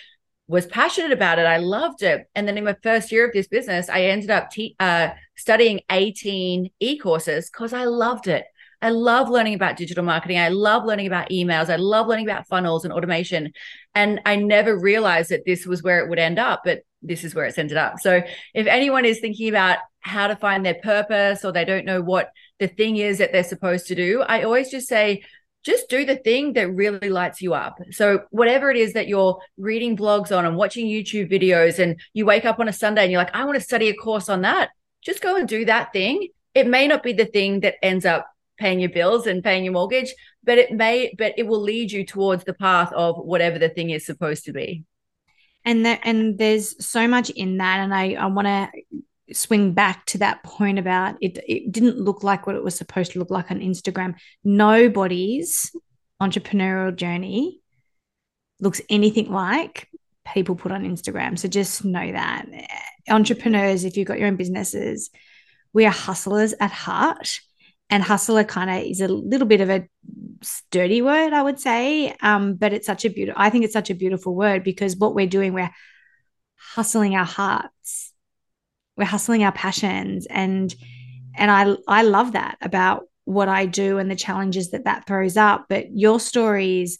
was 0.49 0.66
passionate 0.66 1.12
about 1.12 1.38
it. 1.38 1.46
I 1.46 1.58
loved 1.58 2.02
it. 2.02 2.26
And 2.34 2.49
then 2.49 2.58
in 2.58 2.64
my 2.64 2.76
first 2.82 3.12
year 3.12 3.26
of 3.26 3.32
this 3.32 3.46
business, 3.46 3.88
I 3.88 4.06
ended 4.06 4.30
up 4.30 4.50
te- 4.50 4.75
uh, 4.80 5.11
studying 5.37 5.80
18 5.90 6.70
e 6.80 6.99
courses 6.99 7.49
because 7.49 7.73
I 7.73 7.84
loved 7.84 8.26
it. 8.26 8.44
I 8.85 8.91
love 8.91 9.31
learning 9.31 9.55
about 9.55 9.79
digital 9.79 10.05
marketing. 10.05 10.38
I 10.38 10.50
love 10.50 10.85
learning 10.85 11.07
about 11.07 11.31
emails. 11.31 11.71
I 11.71 11.76
love 11.76 12.07
learning 12.07 12.29
about 12.29 12.47
funnels 12.47 12.85
and 12.85 12.93
automation. 12.93 13.55
And 13.95 14.21
I 14.26 14.37
never 14.37 14.79
realized 14.79 15.31
that 15.31 15.47
this 15.47 15.64
was 15.64 15.83
where 15.83 16.00
it 16.00 16.11
would 16.11 16.19
end 16.19 16.38
up, 16.38 16.61
but 16.67 16.83
this 17.00 17.25
is 17.25 17.35
where 17.35 17.47
it's 17.47 17.57
ended 17.57 17.79
up. 17.79 17.99
So 18.00 18.21
if 18.53 18.67
anyone 18.67 19.07
is 19.07 19.21
thinking 19.21 19.49
about 19.49 19.79
how 20.00 20.26
to 20.26 20.37
find 20.37 20.67
their 20.67 20.75
purpose 20.75 21.47
or 21.47 21.50
they 21.53 21.64
don't 21.64 21.87
know 21.87 22.03
what 22.03 22.31
the 22.59 22.69
thing 22.69 22.99
is 22.99 23.17
that 23.19 23.33
they're 23.33 23.43
supposed 23.43 23.87
to 23.87 23.95
do, 23.95 24.21
I 24.21 24.43
always 24.43 24.71
just 24.71 24.87
say, 24.87 25.23
just 25.64 25.88
do 25.88 26.05
the 26.05 26.17
thing 26.17 26.53
that 26.53 26.71
really 26.71 27.09
lights 27.09 27.41
you 27.41 27.55
up. 27.55 27.79
So, 27.91 28.25
whatever 28.33 28.71
it 28.71 28.76
is 28.76 28.93
that 28.93 29.09
you're 29.09 29.41
reading 29.57 29.97
blogs 29.97 30.37
on 30.37 30.45
and 30.45 30.59
watching 30.59 30.87
YouTube 30.87 31.33
videos, 31.33 31.79
and 31.79 31.99
you 32.12 32.26
wake 32.26 32.45
up 32.45 32.61
on 32.61 32.69
a 32.69 32.73
Sunday 32.73 33.05
and 33.05 33.11
you're 33.11 33.23
like, 33.23 33.35
I 33.35 33.47
want 33.47 33.55
to 33.55 33.64
study 33.64 33.88
a 33.88 33.95
course 33.95 34.29
on 34.29 34.43
that, 34.43 34.73
just 35.00 35.23
go 35.23 35.37
and 35.37 35.49
do 35.49 35.64
that 35.64 35.95
thing. 35.95 36.29
It 36.55 36.67
may 36.67 36.87
not 36.87 37.03
be 37.03 37.14
the 37.14 37.25
thing 37.25 37.61
that 37.61 37.76
ends 37.83 38.05
up 38.05 38.26
paying 38.58 38.80
your 38.80 38.90
bills 38.90 39.26
and 39.26 39.42
paying 39.42 39.64
your 39.64 39.73
mortgage, 39.73 40.14
but 40.42 40.58
it 40.58 40.73
may, 40.73 41.14
but 41.18 41.34
it 41.37 41.46
will 41.46 41.61
lead 41.61 41.90
you 41.90 42.04
towards 42.04 42.44
the 42.44 42.54
path 42.54 42.92
of 42.92 43.16
whatever 43.16 43.58
the 43.58 43.68
thing 43.68 43.90
is 43.90 44.06
supposed 44.06 44.44
to 44.44 44.52
be. 44.52 44.84
And 45.64 45.87
that, 45.87 46.00
and 46.04 46.38
there's 46.38 46.84
so 46.84 47.08
much 47.08 47.30
in 47.30 47.58
that. 47.58 47.80
And 47.80 47.94
I, 47.94 48.12
I 48.12 48.26
want 48.26 48.46
to 48.46 48.70
swing 49.32 49.73
back 49.73 50.04
to 50.06 50.18
that 50.18 50.42
point 50.44 50.78
about 50.78 51.16
it, 51.20 51.38
it 51.49 51.73
didn't 51.73 51.99
look 51.99 52.23
like 52.23 52.46
what 52.46 52.56
it 52.56 52.62
was 52.62 52.76
supposed 52.76 53.12
to 53.12 53.18
look 53.18 53.30
like 53.30 53.50
on 53.50 53.61
Instagram. 53.61 54.14
Nobody's 54.44 55.75
entrepreneurial 56.20 56.94
journey 56.94 57.61
looks 58.61 58.80
anything 58.88 59.30
like 59.30 59.88
people 60.32 60.54
put 60.54 60.73
on 60.73 60.84
Instagram. 60.84 61.38
So 61.38 61.49
just 61.49 61.84
know 61.84 62.12
that. 62.12 62.46
entrepreneurs, 63.08 63.84
if 63.84 63.96
you've 63.96 64.08
got 64.08 64.18
your 64.18 64.28
own 64.28 64.37
businesses, 64.37 65.11
we 65.73 65.87
are 65.87 65.92
hustlers 65.92 66.54
at 66.61 66.70
heart. 66.70 67.40
And 67.91 68.03
hustler 68.03 68.45
kind 68.45 68.71
of 68.71 68.91
is 68.91 69.00
a 69.00 69.09
little 69.09 69.47
bit 69.47 69.61
of 69.61 69.71
a 69.71 69.87
dirty 70.71 71.03
word, 71.03 71.33
I 71.33 71.43
would 71.43 71.61
say. 71.61 72.14
Um, 72.21 72.55
but 72.55 72.73
it's 72.73 72.87
such 72.87 73.05
a 73.05 73.11
beautiful, 73.11 73.41
I 73.41 73.50
think 73.50 73.64
it's 73.64 73.73
such 73.73 73.91
a 73.91 73.95
beautiful 73.95 74.35
word 74.35 74.64
because 74.64 74.97
what 74.97 75.14
we're 75.14 75.26
doing, 75.26 75.53
we're 75.53 75.71
hustling 76.57 77.14
our 77.14 77.25
hearts, 77.25 78.12
we're 78.97 79.05
hustling 79.05 79.45
our 79.45 79.53
passions. 79.53 80.26
And, 80.26 80.75
and 81.37 81.50
I, 81.50 81.76
I 81.87 82.03
love 82.03 82.33
that 82.33 82.57
about 82.61 83.05
what 83.25 83.49
I 83.49 83.67
do 83.67 83.99
and 83.99 84.11
the 84.11 84.17
challenges 84.17 84.71
that 84.71 84.85
that 84.85 85.07
throws 85.07 85.37
up. 85.37 85.67
But 85.69 85.87
your 85.97 86.21
story 86.21 86.83
is, 86.83 86.99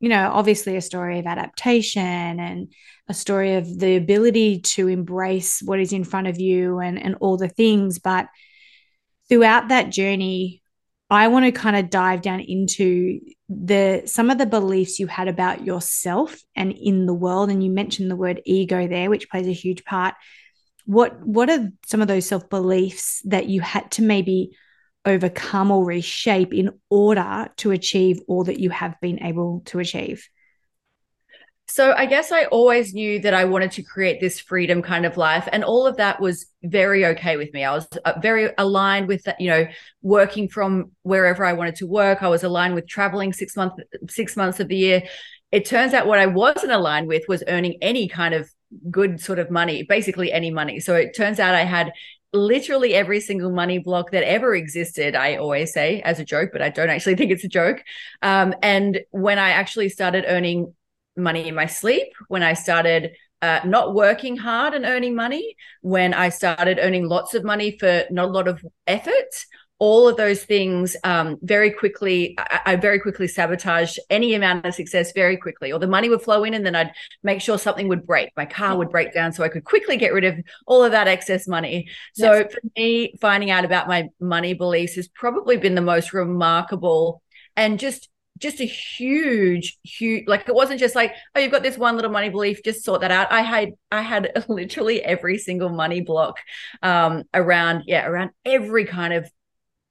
you 0.00 0.08
know, 0.08 0.30
obviously 0.32 0.76
a 0.76 0.82
story 0.82 1.18
of 1.18 1.26
adaptation 1.26 2.40
and 2.40 2.72
a 3.08 3.14
story 3.14 3.54
of 3.54 3.78
the 3.78 3.96
ability 3.96 4.60
to 4.60 4.88
embrace 4.88 5.60
what 5.62 5.80
is 5.80 5.92
in 5.92 6.04
front 6.04 6.26
of 6.26 6.40
you 6.40 6.78
and, 6.78 7.00
and 7.00 7.16
all 7.20 7.36
the 7.36 7.48
things. 7.48 7.98
But 7.98 8.26
throughout 9.28 9.68
that 9.68 9.90
journey, 9.90 10.62
I 11.10 11.28
want 11.28 11.44
to 11.44 11.52
kind 11.52 11.76
of 11.76 11.90
dive 11.90 12.22
down 12.22 12.40
into 12.40 13.20
the 13.48 14.02
some 14.06 14.30
of 14.30 14.38
the 14.38 14.46
beliefs 14.46 14.98
you 14.98 15.06
had 15.06 15.28
about 15.28 15.64
yourself 15.64 16.40
and 16.56 16.72
in 16.72 17.06
the 17.06 17.14
world. 17.14 17.50
And 17.50 17.62
you 17.62 17.70
mentioned 17.70 18.10
the 18.10 18.16
word 18.16 18.40
ego 18.44 18.88
there, 18.88 19.10
which 19.10 19.28
plays 19.30 19.46
a 19.46 19.52
huge 19.52 19.84
part. 19.84 20.14
What 20.86 21.24
what 21.24 21.50
are 21.50 21.70
some 21.86 22.02
of 22.02 22.08
those 22.08 22.26
self 22.26 22.48
beliefs 22.48 23.22
that 23.26 23.48
you 23.48 23.60
had 23.60 23.90
to 23.92 24.02
maybe 24.02 24.56
overcome 25.04 25.70
or 25.70 25.84
reshape 25.84 26.54
in 26.54 26.70
order 26.88 27.48
to 27.56 27.70
achieve 27.70 28.20
all 28.26 28.44
that 28.44 28.58
you 28.58 28.70
have 28.70 28.98
been 29.00 29.22
able 29.22 29.62
to 29.66 29.78
achieve? 29.78 30.26
So 31.66 31.92
I 31.92 32.06
guess 32.06 32.30
I 32.30 32.44
always 32.44 32.92
knew 32.92 33.20
that 33.20 33.32
I 33.32 33.46
wanted 33.46 33.72
to 33.72 33.82
create 33.82 34.20
this 34.20 34.38
freedom 34.38 34.82
kind 34.82 35.06
of 35.06 35.16
life, 35.16 35.48
and 35.50 35.64
all 35.64 35.86
of 35.86 35.96
that 35.96 36.20
was 36.20 36.46
very 36.62 37.06
okay 37.06 37.36
with 37.36 37.52
me. 37.54 37.64
I 37.64 37.72
was 37.72 37.88
uh, 38.04 38.12
very 38.20 38.50
aligned 38.58 39.08
with 39.08 39.24
that, 39.24 39.40
you 39.40 39.48
know, 39.48 39.66
working 40.02 40.48
from 40.48 40.92
wherever 41.02 41.44
I 41.44 41.54
wanted 41.54 41.76
to 41.76 41.86
work. 41.86 42.22
I 42.22 42.28
was 42.28 42.44
aligned 42.44 42.74
with 42.74 42.86
traveling 42.86 43.32
six 43.32 43.56
months 43.56 43.82
six 44.08 44.36
months 44.36 44.60
of 44.60 44.68
the 44.68 44.76
year. 44.76 45.02
It 45.52 45.64
turns 45.64 45.94
out 45.94 46.06
what 46.06 46.18
I 46.18 46.26
wasn't 46.26 46.72
aligned 46.72 47.08
with 47.08 47.24
was 47.28 47.42
earning 47.48 47.78
any 47.80 48.08
kind 48.08 48.34
of 48.34 48.50
good 48.90 49.20
sort 49.20 49.38
of 49.38 49.50
money, 49.50 49.84
basically 49.84 50.32
any 50.32 50.50
money. 50.50 50.80
So 50.80 50.94
it 50.94 51.16
turns 51.16 51.40
out 51.40 51.54
I 51.54 51.64
had 51.64 51.92
literally 52.34 52.94
every 52.94 53.20
single 53.20 53.50
money 53.50 53.78
block 53.78 54.10
that 54.10 54.24
ever 54.24 54.54
existed. 54.54 55.14
I 55.14 55.36
always 55.36 55.72
say 55.72 56.02
as 56.02 56.18
a 56.18 56.24
joke, 56.24 56.50
but 56.52 56.60
I 56.60 56.68
don't 56.68 56.90
actually 56.90 57.14
think 57.14 57.30
it's 57.30 57.44
a 57.44 57.48
joke. 57.48 57.82
Um, 58.20 58.54
and 58.62 59.00
when 59.12 59.38
I 59.38 59.50
actually 59.50 59.88
started 59.88 60.24
earning 60.26 60.74
money 61.16 61.48
in 61.48 61.54
my 61.54 61.66
sleep, 61.66 62.08
when 62.28 62.42
I 62.42 62.54
started 62.54 63.12
uh, 63.42 63.60
not 63.64 63.94
working 63.94 64.36
hard 64.36 64.74
and 64.74 64.84
earning 64.84 65.14
money, 65.14 65.56
when 65.82 66.14
I 66.14 66.30
started 66.30 66.78
earning 66.80 67.08
lots 67.08 67.34
of 67.34 67.44
money 67.44 67.76
for 67.78 68.04
not 68.10 68.28
a 68.28 68.32
lot 68.32 68.48
of 68.48 68.64
effort, 68.86 69.28
all 69.78 70.08
of 70.08 70.16
those 70.16 70.44
things 70.44 70.96
um, 71.04 71.36
very 71.42 71.70
quickly, 71.70 72.36
I, 72.38 72.60
I, 72.66 72.76
very 72.76 73.00
quickly 73.00 73.26
sabotage 73.26 73.98
any 74.08 74.34
amount 74.34 74.64
of 74.64 74.74
success 74.74 75.12
very 75.12 75.36
quickly. 75.36 75.72
Or 75.72 75.78
the 75.78 75.86
money 75.86 76.08
would 76.08 76.22
flow 76.22 76.44
in, 76.44 76.54
and 76.54 76.64
then 76.64 76.76
I'd 76.76 76.92
make 77.22 77.40
sure 77.40 77.58
something 77.58 77.88
would 77.88 78.06
break. 78.06 78.30
My 78.36 78.46
car 78.46 78.78
would 78.78 78.90
break 78.90 79.12
down, 79.12 79.32
so 79.32 79.42
I 79.42 79.48
could 79.48 79.64
quickly 79.64 79.96
get 79.96 80.14
rid 80.14 80.24
of 80.24 80.36
all 80.66 80.84
of 80.84 80.92
that 80.92 81.08
excess 81.08 81.48
money. 81.48 81.88
So 82.14 82.32
yes. 82.32 82.52
for 82.52 82.60
me, 82.76 83.14
finding 83.20 83.50
out 83.50 83.64
about 83.64 83.88
my 83.88 84.08
money 84.20 84.54
beliefs 84.54 84.94
has 84.94 85.08
probably 85.08 85.56
been 85.56 85.74
the 85.74 85.80
most 85.80 86.14
remarkable 86.14 87.20
and 87.56 87.78
just 87.78 88.08
just 88.38 88.60
a 88.60 88.64
huge 88.64 89.78
huge 89.82 90.26
like 90.26 90.48
it 90.48 90.54
wasn't 90.54 90.78
just 90.78 90.94
like 90.94 91.14
oh 91.34 91.40
you've 91.40 91.52
got 91.52 91.62
this 91.62 91.78
one 91.78 91.94
little 91.94 92.10
money 92.10 92.28
belief 92.28 92.62
just 92.64 92.84
sort 92.84 93.00
that 93.00 93.10
out. 93.10 93.30
I 93.30 93.42
had 93.42 93.70
i 93.92 94.02
had 94.02 94.44
literally 94.48 95.02
every 95.02 95.38
single 95.38 95.68
money 95.68 96.00
block 96.00 96.38
um 96.82 97.24
around 97.32 97.84
yeah 97.86 98.06
around 98.06 98.30
every 98.44 98.84
kind 98.84 99.14
of 99.14 99.30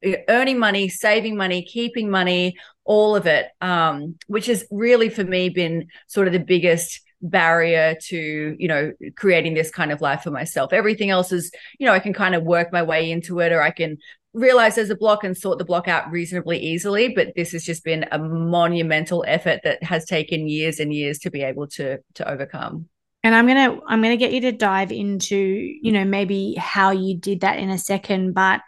uh, 0.05 0.17
earning 0.27 0.59
money 0.59 0.89
saving 0.89 1.37
money 1.37 1.63
keeping 1.63 2.09
money 2.09 2.57
all 2.83 3.15
of 3.15 3.27
it 3.27 3.47
um 3.61 4.15
which 4.27 4.47
has 4.47 4.65
really 4.69 5.09
for 5.09 5.23
me 5.23 5.47
been 5.49 5.87
sort 6.07 6.27
of 6.27 6.33
the 6.33 6.39
biggest 6.39 7.01
barrier 7.23 7.95
to 8.01 8.55
you 8.59 8.67
know 8.67 8.91
creating 9.15 9.53
this 9.53 9.71
kind 9.71 9.91
of 9.93 10.01
life 10.01 10.21
for 10.21 10.29
myself. 10.31 10.73
Everything 10.73 11.09
else 11.09 11.31
is 11.31 11.51
you 11.79 11.87
know 11.87 11.93
i 11.93 11.99
can 11.99 12.11
kind 12.13 12.35
of 12.35 12.43
work 12.43 12.71
my 12.73 12.83
way 12.83 13.09
into 13.09 13.39
it 13.39 13.53
or 13.53 13.61
i 13.61 13.71
can 13.71 13.97
realize 14.33 14.75
there's 14.75 14.89
a 14.89 14.95
block 14.95 15.23
and 15.23 15.37
sort 15.37 15.57
the 15.57 15.65
block 15.65 15.87
out 15.87 16.09
reasonably 16.11 16.57
easily 16.57 17.09
but 17.09 17.27
this 17.35 17.51
has 17.51 17.63
just 17.63 17.83
been 17.83 18.05
a 18.11 18.17
monumental 18.17 19.23
effort 19.27 19.59
that 19.63 19.81
has 19.83 20.05
taken 20.05 20.47
years 20.47 20.79
and 20.79 20.93
years 20.93 21.19
to 21.19 21.29
be 21.29 21.41
able 21.41 21.67
to 21.67 21.99
to 22.15 22.29
overcome. 22.29 22.87
And 23.23 23.35
i'm 23.35 23.47
to 23.47 23.81
i'm 23.87 24.01
to 24.01 24.17
get 24.17 24.33
you 24.33 24.41
to 24.41 24.51
dive 24.51 24.91
into 24.91 25.35
you 25.37 25.91
know 25.91 26.03
maybe 26.03 26.55
how 26.55 26.91
you 26.91 27.17
did 27.17 27.41
that 27.41 27.59
in 27.59 27.69
a 27.69 27.77
second 27.77 28.33
but 28.33 28.61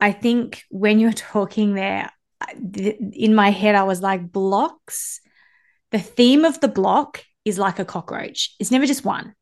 i 0.00 0.12
think 0.12 0.62
when 0.70 0.98
you're 0.98 1.12
talking 1.12 1.74
there 1.74 2.10
in 3.12 3.34
my 3.34 3.50
head 3.50 3.74
i 3.74 3.82
was 3.82 4.00
like 4.00 4.32
blocks 4.32 5.20
the 5.92 5.98
theme 5.98 6.44
of 6.44 6.58
the 6.60 6.68
block 6.68 7.22
is 7.44 7.58
like 7.58 7.78
a 7.78 7.84
cockroach. 7.84 8.54
It's 8.58 8.70
never 8.70 8.86
just 8.86 9.04
one. 9.04 9.34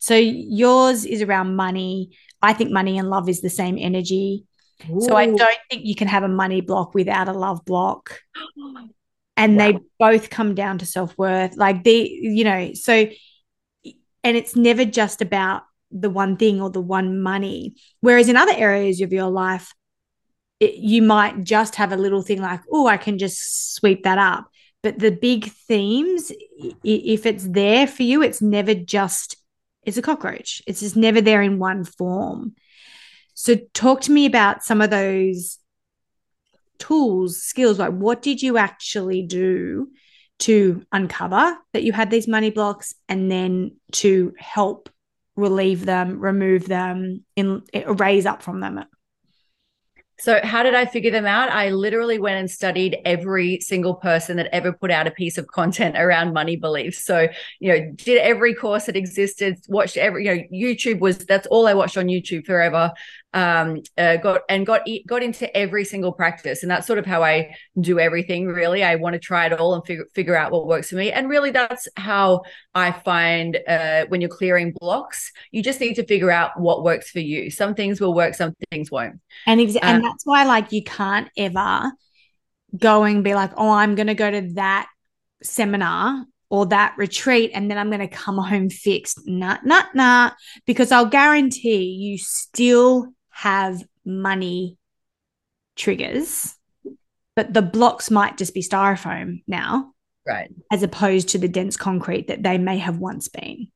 So 0.00 0.14
yours 0.14 1.04
is 1.04 1.20
around 1.22 1.56
money. 1.56 2.16
I 2.40 2.52
think 2.52 2.70
money 2.70 2.98
and 2.98 3.10
love 3.10 3.28
is 3.28 3.40
the 3.40 3.50
same 3.50 3.76
energy. 3.78 4.44
Ooh. 4.90 5.00
So 5.00 5.16
I 5.16 5.26
don't 5.26 5.58
think 5.70 5.84
you 5.84 5.94
can 5.94 6.08
have 6.08 6.22
a 6.22 6.28
money 6.28 6.60
block 6.60 6.94
without 6.94 7.28
a 7.28 7.32
love 7.32 7.64
block. 7.64 8.20
And 9.36 9.56
wow. 9.56 9.70
they 9.70 9.78
both 10.00 10.30
come 10.30 10.56
down 10.56 10.78
to 10.78 10.84
self 10.84 11.16
worth. 11.16 11.56
Like 11.56 11.84
the, 11.84 11.92
you 11.92 12.42
know, 12.42 12.72
so, 12.74 13.06
and 14.24 14.36
it's 14.36 14.56
never 14.56 14.84
just 14.84 15.22
about 15.22 15.62
the 15.92 16.10
one 16.10 16.36
thing 16.36 16.60
or 16.60 16.70
the 16.70 16.80
one 16.80 17.20
money. 17.20 17.76
Whereas 18.00 18.28
in 18.28 18.36
other 18.36 18.54
areas 18.56 19.00
of 19.00 19.12
your 19.12 19.30
life, 19.30 19.72
it, 20.58 20.74
you 20.74 21.02
might 21.02 21.44
just 21.44 21.76
have 21.76 21.92
a 21.92 21.96
little 21.96 22.22
thing 22.22 22.40
like, 22.42 22.62
oh, 22.72 22.88
I 22.88 22.96
can 22.96 23.16
just 23.16 23.76
sweep 23.76 24.02
that 24.02 24.18
up. 24.18 24.50
But 24.82 24.98
the 24.98 25.10
big 25.10 25.46
themes, 25.46 26.32
if 26.84 27.26
it's 27.26 27.48
there 27.48 27.86
for 27.86 28.02
you, 28.02 28.22
it's 28.22 28.42
never 28.42 28.74
just, 28.74 29.36
it's 29.84 29.96
a 29.96 30.02
cockroach. 30.02 30.62
It's 30.66 30.80
just 30.80 30.96
never 30.96 31.20
there 31.20 31.42
in 31.42 31.58
one 31.58 31.84
form. 31.84 32.54
So, 33.40 33.54
talk 33.72 34.00
to 34.00 34.10
me 34.10 34.26
about 34.26 34.64
some 34.64 34.82
of 34.82 34.90
those 34.90 35.60
tools, 36.80 37.40
skills. 37.40 37.78
Like, 37.78 37.92
what 37.92 38.20
did 38.20 38.42
you 38.42 38.58
actually 38.58 39.22
do 39.22 39.92
to 40.40 40.84
uncover 40.90 41.56
that 41.72 41.84
you 41.84 41.92
had 41.92 42.10
these 42.10 42.26
money 42.26 42.50
blocks 42.50 42.96
and 43.08 43.30
then 43.30 43.76
to 43.92 44.34
help 44.36 44.90
relieve 45.36 45.86
them, 45.86 46.18
remove 46.18 46.66
them, 46.66 47.24
in, 47.36 47.62
erase 47.72 48.26
up 48.26 48.42
from 48.42 48.58
them? 48.58 48.84
So, 50.20 50.40
how 50.42 50.64
did 50.64 50.74
I 50.74 50.84
figure 50.84 51.12
them 51.12 51.26
out? 51.26 51.48
I 51.48 51.70
literally 51.70 52.18
went 52.18 52.40
and 52.40 52.50
studied 52.50 52.98
every 53.04 53.60
single 53.60 53.94
person 53.94 54.36
that 54.38 54.52
ever 54.52 54.72
put 54.72 54.90
out 54.90 55.06
a 55.06 55.12
piece 55.12 55.38
of 55.38 55.46
content 55.46 55.96
around 55.96 56.32
money 56.32 56.56
beliefs. 56.56 57.04
So, 57.04 57.28
you 57.60 57.72
know, 57.72 57.92
did 57.94 58.18
every 58.18 58.52
course 58.52 58.86
that 58.86 58.96
existed, 58.96 59.58
watched 59.68 59.96
every, 59.96 60.26
you 60.26 60.34
know, 60.34 60.42
YouTube 60.52 60.98
was 60.98 61.18
that's 61.18 61.46
all 61.46 61.68
I 61.68 61.74
watched 61.74 61.96
on 61.96 62.06
YouTube 62.06 62.46
forever 62.46 62.92
um, 63.34 63.82
uh, 63.98 64.16
got 64.16 64.40
and 64.48 64.64
got 64.64 64.82
got 65.06 65.22
into 65.22 65.54
every 65.56 65.84
single 65.84 66.12
practice, 66.12 66.62
and 66.62 66.70
that's 66.70 66.86
sort 66.86 66.98
of 66.98 67.06
how 67.06 67.22
I 67.22 67.54
do 67.78 67.98
everything. 67.98 68.46
Really, 68.46 68.82
I 68.82 68.94
want 68.94 69.14
to 69.14 69.18
try 69.18 69.46
it 69.46 69.52
all 69.52 69.74
and 69.74 69.84
figure 69.84 70.06
figure 70.14 70.36
out 70.36 70.50
what 70.50 70.66
works 70.66 70.90
for 70.90 70.96
me. 70.96 71.12
And 71.12 71.28
really, 71.28 71.50
that's 71.50 71.88
how 71.96 72.42
I 72.74 72.92
find 72.92 73.58
uh, 73.68 74.06
when 74.06 74.20
you're 74.20 74.30
clearing 74.30 74.72
blocks, 74.80 75.30
you 75.50 75.62
just 75.62 75.80
need 75.80 75.94
to 75.94 76.06
figure 76.06 76.30
out 76.30 76.58
what 76.58 76.84
works 76.84 77.10
for 77.10 77.20
you. 77.20 77.50
Some 77.50 77.74
things 77.74 78.00
will 78.00 78.14
work, 78.14 78.34
some 78.34 78.54
things 78.70 78.90
won't. 78.90 79.20
And 79.46 79.60
exa- 79.60 79.82
um, 79.82 79.96
and 79.96 80.04
that's 80.04 80.24
why, 80.24 80.44
like, 80.44 80.72
you 80.72 80.82
can't 80.82 81.28
ever 81.36 81.92
go 82.76 83.04
and 83.04 83.22
be 83.24 83.34
like, 83.34 83.52
oh, 83.56 83.70
I'm 83.70 83.94
going 83.94 84.06
to 84.08 84.14
go 84.14 84.30
to 84.30 84.52
that 84.54 84.88
seminar 85.42 86.24
or 86.50 86.66
that 86.66 86.94
retreat 86.96 87.50
and 87.54 87.70
then 87.70 87.76
I'm 87.76 87.90
going 87.90 88.00
to 88.00 88.08
come 88.08 88.38
home 88.38 88.70
fixed. 88.70 89.20
Nah, 89.26 89.58
nah, 89.64 89.84
nah. 89.94 90.30
Because 90.66 90.92
I'll 90.92 91.06
guarantee 91.06 91.84
you 91.84 92.18
still 92.18 93.12
have 93.38 93.84
money 94.04 94.76
triggers, 95.76 96.56
but 97.36 97.54
the 97.54 97.62
blocks 97.62 98.10
might 98.10 98.36
just 98.36 98.52
be 98.52 98.62
styrofoam 98.62 99.44
now. 99.46 99.92
Right. 100.26 100.50
As 100.72 100.82
opposed 100.82 101.28
to 101.30 101.38
the 101.38 101.46
dense 101.46 101.76
concrete 101.76 102.26
that 102.26 102.42
they 102.42 102.58
may 102.58 102.78
have 102.78 102.98
once 102.98 103.28
been. 103.28 103.68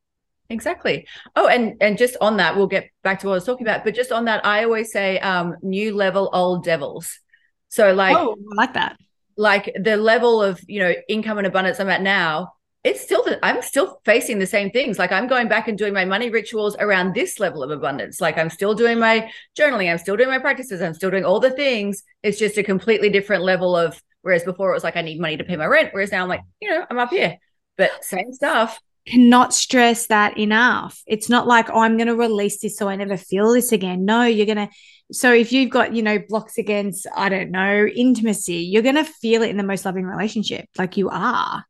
Exactly. 0.51 1.07
Oh, 1.37 1.47
and 1.47 1.77
and 1.81 1.97
just 1.97 2.17
on 2.21 2.39
that, 2.39 2.57
we'll 2.57 2.67
get 2.67 2.91
back 3.05 3.21
to 3.21 3.29
what 3.29 3.35
I 3.35 3.37
was 3.37 3.45
talking 3.45 3.65
about. 3.65 3.85
But 3.85 3.95
just 3.95 4.11
on 4.11 4.25
that, 4.25 4.45
I 4.45 4.65
always 4.65 4.91
say 4.91 5.21
um 5.21 5.55
new 5.63 5.95
level 5.95 6.29
old 6.33 6.65
devils. 6.65 7.21
So 7.69 7.95
like 7.95 8.17
oh, 8.17 8.37
I 8.53 8.55
like 8.57 8.75
that. 8.75 8.99
Like 9.37 9.73
the 9.81 9.97
level 9.97 10.43
of 10.43 10.61
you 10.67 10.81
know 10.81 10.93
income 11.09 11.39
and 11.39 11.47
abundance 11.47 11.79
I'm 11.79 11.89
at 11.89 12.03
now 12.03 12.55
it's 12.85 13.01
still 13.01 13.23
that 13.25 13.39
I'm 13.43 13.63
still 13.63 14.01
facing 14.05 14.39
the 14.39 14.47
same 14.47 14.71
things. 14.71 14.99
Like 14.99 15.13
I'm 15.13 15.29
going 15.29 15.49
back 15.49 15.69
and 15.69 15.79
doing 15.79 15.95
my 15.95 16.05
money 16.05 16.31
rituals 16.31 16.77
around 16.79 17.15
this 17.15 17.39
level 17.39 17.63
of 17.63 17.71
abundance. 17.71 18.21
Like 18.21 18.37
I'm 18.37 18.51
still 18.51 18.75
doing 18.75 18.99
my 18.99 19.31
journaling, 19.59 19.91
I'm 19.91 19.99
still 19.99 20.17
doing 20.17 20.31
my 20.31 20.41
practices, 20.41 20.83
I'm 20.83 20.95
still 20.95 21.11
doing 21.11 21.25
all 21.25 21.39
the 21.39 21.51
things. 21.51 22.03
It's 22.23 22.39
just 22.39 22.59
a 22.59 22.63
completely 22.63 23.09
different 23.09 23.45
level 23.45 23.77
of 23.77 24.01
whereas 24.23 24.45
before 24.45 24.71
it 24.71 24.75
was 24.75 24.85
like 24.85 24.97
I 24.97 25.03
need 25.03 25.21
money 25.21 25.37
to 25.37 25.45
pay 25.45 25.57
my 25.57 25.67
rent, 25.67 25.91
whereas 25.93 26.13
now 26.13 26.23
I'm 26.23 26.29
like, 26.29 26.43
you 26.61 26.71
know, 26.71 26.85
I'm 26.91 26.99
up 26.99 27.11
here. 27.11 27.39
But 27.77 28.05
same 28.05 28.33
stuff. 28.33 28.79
cannot 29.07 29.55
stress 29.55 30.07
that 30.09 30.39
enough. 30.39 31.03
It's 31.07 31.29
not 31.29 31.47
like, 31.47 31.71
oh, 31.71 31.81
I'm 31.81 31.97
going 31.97 32.09
to 32.09 32.17
release 32.17 32.61
this 32.61 32.77
so 32.77 32.89
I 32.89 32.97
never 32.97 33.17
feel 33.17 33.53
this 33.53 33.73
again. 33.73 34.05
No, 34.05 34.25
you're 34.25 34.47
going 34.47 34.69
to. 34.69 34.75
So 35.13 35.33
if 35.33 35.53
you've 35.53 35.71
got, 35.71 35.93
you 35.93 36.03
know, 36.03 36.19
blocks 36.29 36.59
against, 36.59 37.07
I 37.17 37.29
don't 37.29 37.51
know, 37.51 37.87
intimacy, 37.87 38.57
you're 38.57 38.83
going 38.83 38.95
to 38.95 39.05
feel 39.05 39.43
it 39.43 39.51
in 39.51 39.57
the 39.57 39.63
most 39.63 39.85
loving 39.85 40.05
relationship, 40.05 40.67
like 40.79 40.97
you 40.97 41.11
are. 41.11 41.65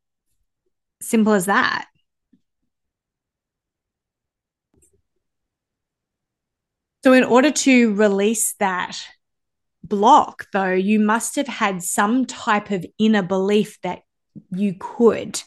Simple 1.03 1.33
as 1.33 1.45
that. 1.45 1.85
So, 7.03 7.11
in 7.11 7.25
order 7.25 7.51
to 7.51 7.93
release 7.93 8.53
that 8.59 8.97
block, 9.83 10.47
though, 10.53 10.71
you 10.71 11.01
must 11.01 11.35
have 11.35 11.47
had 11.47 11.83
some 11.83 12.25
type 12.25 12.71
of 12.71 12.85
inner 12.97 13.21
belief 13.21 13.79
that 13.81 13.99
you 14.49 14.75
could. 14.79 15.41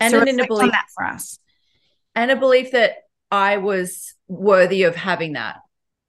And 0.00 0.10
so 0.10 0.20
an 0.20 0.28
inner 0.28 0.46
belief 0.48 0.72
that 0.72 0.86
for 0.92 1.04
us. 1.04 1.38
And 2.16 2.32
a 2.32 2.36
belief 2.36 2.72
that 2.72 2.96
I 3.30 3.58
was 3.58 4.14
worthy 4.26 4.82
of 4.82 4.96
having 4.96 5.34
that. 5.34 5.58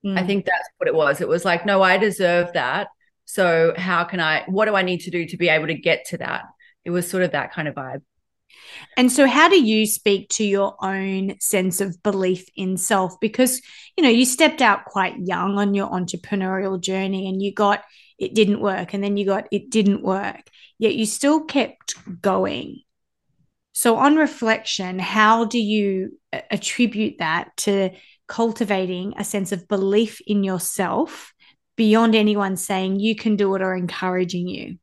Mm. 0.04 0.18
I 0.18 0.26
think 0.26 0.46
that's 0.46 0.70
what 0.78 0.88
it 0.88 0.96
was. 0.96 1.22
It 1.22 1.28
was 1.28 1.46
like, 1.46 1.68
no, 1.68 1.84
I 1.84 1.98
deserve 1.98 2.54
that. 2.54 2.88
So, 3.26 3.76
how 3.78 4.06
can 4.06 4.20
I, 4.20 4.44
what 4.48 4.66
do 4.66 4.76
I 4.76 4.82
need 4.82 5.02
to 5.02 5.12
do 5.12 5.28
to 5.28 5.38
be 5.38 5.50
able 5.50 5.68
to 5.68 5.76
get 5.76 6.06
to 6.08 6.18
that? 6.18 6.46
It 6.86 6.92
was 6.92 7.10
sort 7.10 7.24
of 7.24 7.32
that 7.32 7.54
kind 7.54 7.68
of 7.68 7.76
vibe. 7.76 8.02
And 8.98 9.12
so, 9.12 9.28
how 9.28 9.50
do 9.50 9.62
you 9.62 9.86
speak 9.86 10.30
to 10.30 10.46
your 10.46 10.76
own 10.84 11.40
sense 11.40 11.82
of 11.82 12.02
belief 12.04 12.46
in 12.56 12.78
self? 12.78 13.20
Because, 13.20 13.62
you 13.98 14.04
know, 14.04 14.10
you 14.10 14.26
stepped 14.26 14.62
out 14.62 14.86
quite 14.86 15.16
young 15.20 15.58
on 15.58 15.74
your 15.74 15.90
entrepreneurial 15.90 16.80
journey 16.80 17.28
and 17.28 17.42
you 17.42 17.54
got 17.54 17.84
it 18.18 18.34
didn't 18.34 18.62
work, 18.62 18.94
and 18.94 19.04
then 19.04 19.18
you 19.18 19.26
got 19.26 19.48
it 19.52 19.70
didn't 19.70 20.02
work, 20.02 20.50
yet 20.78 20.96
you 20.96 21.06
still 21.06 21.44
kept 21.44 21.96
going. 22.22 22.82
So, 23.74 23.98
on 23.98 24.16
reflection, 24.16 25.00
how 25.00 25.46
do 25.46 25.60
you 25.60 26.18
uh, 26.32 26.40
attribute 26.50 27.16
that 27.20 27.56
to 27.58 27.90
cultivating 28.28 29.14
a 29.18 29.24
sense 29.24 29.52
of 29.52 29.68
belief 29.68 30.22
in 30.26 30.44
yourself 30.44 31.34
beyond 31.76 32.16
anyone 32.16 32.56
saying 32.56 33.00
you 33.00 33.16
can 33.16 33.36
do 33.36 33.54
it 33.56 33.62
or 33.62 33.76
encouraging 33.76 34.48
you? 34.48 34.78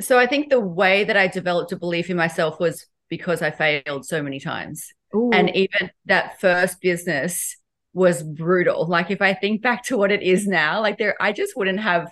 So 0.00 0.18
I 0.18 0.26
think 0.26 0.50
the 0.50 0.60
way 0.60 1.04
that 1.04 1.16
I 1.16 1.26
developed 1.26 1.72
a 1.72 1.76
belief 1.76 2.10
in 2.10 2.16
myself 2.16 2.58
was 2.58 2.86
because 3.08 3.42
I 3.42 3.50
failed 3.50 4.06
so 4.06 4.22
many 4.22 4.40
times. 4.40 4.92
Ooh. 5.14 5.30
And 5.32 5.54
even 5.54 5.90
that 6.06 6.40
first 6.40 6.80
business 6.80 7.56
was 7.92 8.22
brutal. 8.22 8.86
Like 8.86 9.10
if 9.10 9.20
I 9.20 9.34
think 9.34 9.62
back 9.62 9.84
to 9.84 9.96
what 9.96 10.12
it 10.12 10.22
is 10.22 10.46
now, 10.46 10.80
like 10.80 10.98
there 10.98 11.16
I 11.20 11.32
just 11.32 11.56
wouldn't 11.56 11.80
have 11.80 12.10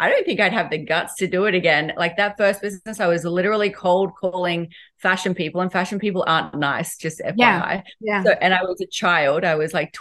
I 0.00 0.08
don't 0.08 0.24
think 0.24 0.40
I'd 0.40 0.54
have 0.54 0.70
the 0.70 0.78
guts 0.78 1.16
to 1.16 1.26
do 1.26 1.44
it 1.44 1.54
again. 1.54 1.92
Like 1.94 2.16
that 2.16 2.38
first 2.38 2.62
business, 2.62 3.00
I 3.00 3.06
was 3.06 3.24
literally 3.24 3.68
cold 3.68 4.12
calling 4.18 4.68
fashion 4.96 5.34
people, 5.34 5.60
and 5.60 5.70
fashion 5.70 5.98
people 5.98 6.24
aren't 6.26 6.58
nice, 6.58 6.96
just 6.96 7.20
FYI. 7.20 7.34
Yeah. 7.36 7.82
yeah. 8.00 8.22
So, 8.22 8.30
and 8.40 8.54
I 8.54 8.62
was 8.62 8.80
a 8.80 8.86
child. 8.86 9.44
I 9.44 9.56
was 9.56 9.74
like 9.74 9.94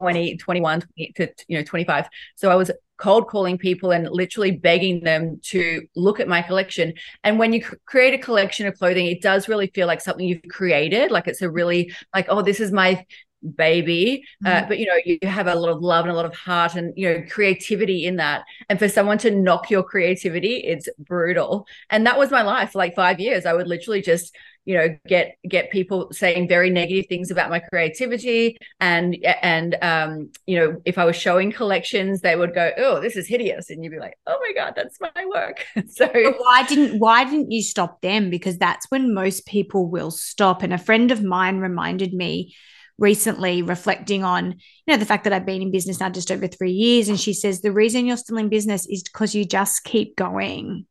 20, 0.00 0.36
21 0.36 0.80
20 0.80 1.12
to, 1.16 1.28
you 1.48 1.58
know, 1.58 1.64
25. 1.64 2.08
So 2.36 2.50
I 2.50 2.56
was 2.56 2.70
cold 2.96 3.28
calling 3.28 3.58
people 3.58 3.90
and 3.90 4.08
literally 4.10 4.52
begging 4.52 5.02
them 5.02 5.40
to 5.42 5.86
look 5.96 6.20
at 6.20 6.28
my 6.28 6.42
collection. 6.42 6.94
And 7.24 7.38
when 7.38 7.52
you 7.52 7.64
create 7.86 8.14
a 8.14 8.18
collection 8.18 8.66
of 8.66 8.78
clothing, 8.78 9.06
it 9.06 9.20
does 9.20 9.48
really 9.48 9.66
feel 9.74 9.86
like 9.86 10.00
something 10.00 10.26
you've 10.26 10.42
created. 10.48 11.10
Like 11.10 11.26
it's 11.26 11.42
a 11.42 11.50
really 11.50 11.92
like, 12.14 12.26
oh, 12.28 12.42
this 12.42 12.60
is 12.60 12.70
my 12.70 13.04
baby 13.44 14.24
uh, 14.44 14.48
mm-hmm. 14.48 14.64
uh, 14.64 14.68
but 14.68 14.78
you 14.78 14.86
know 14.86 14.98
you 15.04 15.18
have 15.22 15.46
a 15.46 15.54
lot 15.54 15.70
of 15.70 15.82
love 15.82 16.04
and 16.04 16.12
a 16.12 16.14
lot 16.14 16.24
of 16.24 16.34
heart 16.34 16.74
and 16.74 16.92
you 16.96 17.08
know 17.08 17.22
creativity 17.28 18.06
in 18.06 18.16
that. 18.16 18.44
And 18.68 18.78
for 18.78 18.88
someone 18.88 19.18
to 19.18 19.30
knock 19.30 19.70
your 19.70 19.82
creativity 19.82 20.56
it's 20.56 20.88
brutal. 20.98 21.66
And 21.90 22.06
that 22.06 22.18
was 22.18 22.30
my 22.30 22.42
life 22.42 22.72
for 22.72 22.78
like 22.78 22.94
5 22.94 23.20
years. 23.20 23.46
I 23.46 23.52
would 23.52 23.68
literally 23.68 24.02
just 24.02 24.34
you 24.64 24.74
know 24.74 24.96
get 25.06 25.36
get 25.46 25.70
people 25.70 26.08
saying 26.10 26.48
very 26.48 26.70
negative 26.70 27.04
things 27.06 27.30
about 27.30 27.50
my 27.50 27.58
creativity. 27.58 28.56
And 28.80 29.16
and 29.42 29.76
um 29.82 30.30
you 30.46 30.58
know 30.58 30.80
if 30.84 30.96
i 30.98 31.04
was 31.04 31.16
showing 31.16 31.52
collections 31.52 32.20
they 32.20 32.36
would 32.36 32.54
go 32.54 32.70
oh 32.78 33.00
this 33.00 33.16
is 33.16 33.28
hideous. 33.28 33.70
And 33.70 33.84
you'd 33.84 33.90
be 33.90 33.98
like 33.98 34.18
oh 34.26 34.38
my 34.40 34.52
god 34.54 34.74
that's 34.76 34.98
my 35.00 35.10
work. 35.26 35.66
So 35.88 36.08
but 36.12 36.36
why 36.38 36.64
didn't 36.66 36.98
why 36.98 37.24
didn't 37.24 37.50
you 37.50 37.62
stop 37.62 38.00
them? 38.00 38.30
Because 38.30 38.58
that's 38.58 38.90
when 38.90 39.14
most 39.14 39.46
people 39.46 39.86
will 39.88 40.10
stop. 40.10 40.62
And 40.62 40.72
a 40.72 40.78
friend 40.78 41.10
of 41.10 41.22
mine 41.22 41.58
reminded 41.58 42.14
me 42.14 42.54
recently 42.98 43.62
reflecting 43.62 44.22
on 44.22 44.52
you 44.52 44.58
know 44.86 44.96
the 44.96 45.06
fact 45.06 45.24
that 45.24 45.32
I've 45.32 45.46
been 45.46 45.62
in 45.62 45.72
business 45.72 45.98
now 45.98 46.10
just 46.10 46.30
over 46.30 46.46
3 46.46 46.70
years 46.70 47.08
and 47.08 47.18
she 47.18 47.32
says 47.32 47.60
the 47.60 47.72
reason 47.72 48.06
you're 48.06 48.16
still 48.16 48.36
in 48.36 48.48
business 48.48 48.86
is 48.86 49.02
because 49.02 49.34
you 49.34 49.44
just 49.44 49.82
keep 49.84 50.14
going 50.16 50.86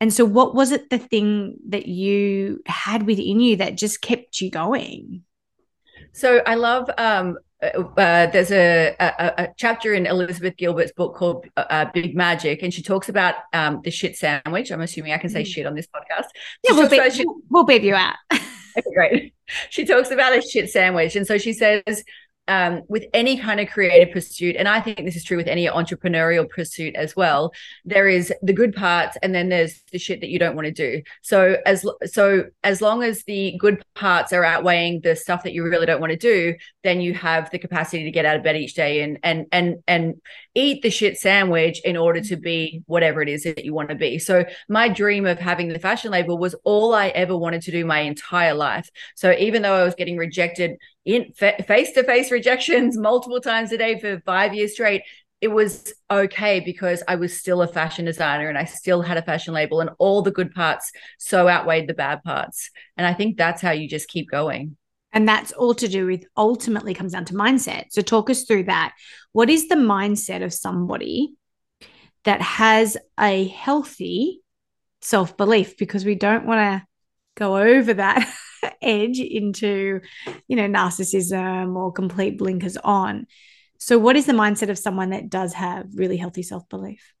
and 0.00 0.12
so, 0.12 0.24
what 0.24 0.54
was 0.54 0.72
it 0.72 0.90
the 0.90 0.98
thing 0.98 1.56
that 1.68 1.86
you 1.86 2.62
had 2.66 3.06
within 3.06 3.40
you 3.40 3.56
that 3.56 3.76
just 3.76 4.02
kept 4.02 4.40
you 4.40 4.50
going? 4.50 5.22
So, 6.12 6.42
I 6.46 6.54
love 6.56 6.90
um, 6.98 7.38
uh, 7.62 7.68
uh 7.96 8.26
there's 8.26 8.50
a, 8.50 8.94
a, 9.00 9.44
a, 9.44 9.48
chapter 9.56 9.94
in 9.94 10.04
Elizabeth 10.04 10.56
Gilbert's 10.58 10.92
book 10.92 11.16
called 11.16 11.46
uh, 11.56 11.64
uh, 11.70 11.90
Big 11.94 12.14
Magic, 12.14 12.62
and 12.62 12.74
she 12.74 12.82
talks 12.82 13.08
about 13.08 13.36
um, 13.54 13.80
the 13.84 13.90
shit 13.90 14.16
sandwich. 14.16 14.70
I'm 14.70 14.82
assuming 14.82 15.12
I 15.12 15.18
can 15.18 15.30
say 15.30 15.42
mm. 15.42 15.46
shit 15.46 15.66
on 15.66 15.74
this 15.74 15.86
podcast. 15.86 16.26
She 16.34 16.72
yeah, 16.74 16.78
we'll 16.78 16.90
beep, 16.90 17.12
shit- 17.12 17.26
we'll 17.48 17.64
beep 17.64 17.82
you 17.82 17.94
out. 17.94 18.16
okay, 18.78 18.94
great. 18.94 19.34
She 19.70 19.84
talks 19.84 20.10
about 20.10 20.36
a 20.36 20.42
shit 20.42 20.70
sandwich, 20.70 21.16
and 21.16 21.26
so 21.26 21.38
she 21.38 21.52
says 21.52 22.04
um, 22.48 22.82
with 22.88 23.04
any 23.12 23.36
kind 23.38 23.60
of 23.60 23.68
creative 23.68 24.12
pursuit, 24.12 24.56
and 24.56 24.68
I 24.68 24.80
think 24.80 24.98
this 25.04 25.16
is 25.16 25.24
true 25.24 25.36
with 25.36 25.48
any 25.48 25.66
entrepreneurial 25.66 26.48
pursuit 26.48 26.94
as 26.94 27.16
well, 27.16 27.52
there 27.84 28.08
is 28.08 28.32
the 28.42 28.52
good 28.52 28.74
parts, 28.74 29.16
and 29.22 29.34
then 29.34 29.48
there's 29.48 29.82
the 29.92 29.98
shit 29.98 30.20
that 30.20 30.28
you 30.28 30.38
don't 30.38 30.54
want 30.54 30.66
to 30.66 30.72
do. 30.72 31.02
So 31.22 31.56
as 31.66 31.84
so 32.04 32.44
as 32.62 32.80
long 32.80 33.02
as 33.02 33.24
the 33.24 33.56
good 33.58 33.82
parts 33.94 34.32
are 34.32 34.44
outweighing 34.44 35.00
the 35.02 35.16
stuff 35.16 35.42
that 35.42 35.52
you 35.52 35.64
really 35.64 35.86
don't 35.86 36.00
want 36.00 36.12
to 36.12 36.16
do, 36.16 36.54
then 36.84 37.00
you 37.00 37.14
have 37.14 37.50
the 37.50 37.58
capacity 37.58 38.04
to 38.04 38.10
get 38.10 38.24
out 38.24 38.36
of 38.36 38.42
bed 38.42 38.56
each 38.56 38.74
day 38.74 39.02
and 39.02 39.18
and 39.22 39.46
and 39.52 39.76
and 39.86 40.14
eat 40.54 40.82
the 40.82 40.90
shit 40.90 41.18
sandwich 41.18 41.80
in 41.84 41.96
order 41.96 42.20
to 42.20 42.36
be 42.36 42.82
whatever 42.86 43.20
it 43.22 43.28
is 43.28 43.42
that 43.42 43.64
you 43.64 43.74
want 43.74 43.88
to 43.88 43.94
be. 43.94 44.18
So 44.18 44.44
my 44.68 44.88
dream 44.88 45.26
of 45.26 45.38
having 45.38 45.68
the 45.68 45.78
fashion 45.78 46.10
label 46.10 46.38
was 46.38 46.54
all 46.64 46.94
I 46.94 47.08
ever 47.08 47.36
wanted 47.36 47.62
to 47.62 47.70
do 47.70 47.84
my 47.84 48.00
entire 48.00 48.54
life. 48.54 48.88
So 49.14 49.32
even 49.32 49.62
though 49.62 49.74
I 49.74 49.84
was 49.84 49.94
getting 49.94 50.16
rejected 50.16 50.78
in 51.06 51.32
face 51.32 51.92
to 51.92 52.02
face 52.02 52.30
rejections 52.30 52.98
multiple 52.98 53.40
times 53.40 53.72
a 53.72 53.78
day 53.78 53.98
for 53.98 54.20
five 54.26 54.52
years 54.54 54.72
straight, 54.72 55.02
it 55.40 55.48
was 55.48 55.94
okay 56.10 56.60
because 56.60 57.02
I 57.06 57.14
was 57.14 57.38
still 57.38 57.62
a 57.62 57.68
fashion 57.68 58.04
designer 58.04 58.48
and 58.48 58.58
I 58.58 58.64
still 58.64 59.02
had 59.02 59.16
a 59.16 59.22
fashion 59.22 59.54
label, 59.54 59.80
and 59.80 59.90
all 59.98 60.20
the 60.20 60.32
good 60.32 60.52
parts 60.52 60.90
so 61.18 61.48
outweighed 61.48 61.88
the 61.88 61.94
bad 61.94 62.22
parts. 62.24 62.70
And 62.96 63.06
I 63.06 63.14
think 63.14 63.36
that's 63.36 63.62
how 63.62 63.70
you 63.70 63.88
just 63.88 64.08
keep 64.08 64.28
going. 64.28 64.76
And 65.12 65.28
that's 65.28 65.52
all 65.52 65.74
to 65.74 65.88
do 65.88 66.06
with 66.06 66.24
ultimately 66.36 66.92
comes 66.92 67.12
down 67.12 67.24
to 67.26 67.34
mindset. 67.34 67.86
So, 67.90 68.02
talk 68.02 68.28
us 68.28 68.42
through 68.42 68.64
that. 68.64 68.92
What 69.32 69.48
is 69.48 69.68
the 69.68 69.76
mindset 69.76 70.42
of 70.42 70.52
somebody 70.52 71.34
that 72.24 72.42
has 72.42 72.96
a 73.18 73.46
healthy 73.48 74.40
self 75.00 75.36
belief? 75.36 75.78
Because 75.78 76.04
we 76.04 76.16
don't 76.16 76.46
want 76.46 76.58
to 76.58 76.86
go 77.36 77.56
over 77.56 77.94
that 77.94 78.28
edge 78.82 79.18
into, 79.18 80.00
you 80.48 80.56
know, 80.56 80.68
narcissism 80.68 81.76
or 81.76 81.92
complete 81.92 82.38
blinkers 82.38 82.76
on. 82.78 83.26
So, 83.78 83.98
what 83.98 84.16
is 84.16 84.26
the 84.26 84.32
mindset 84.32 84.70
of 84.70 84.78
someone 84.78 85.10
that 85.10 85.28
does 85.28 85.52
have 85.54 85.86
really 85.94 86.16
healthy 86.16 86.42
self 86.42 86.68
belief? 86.68 87.12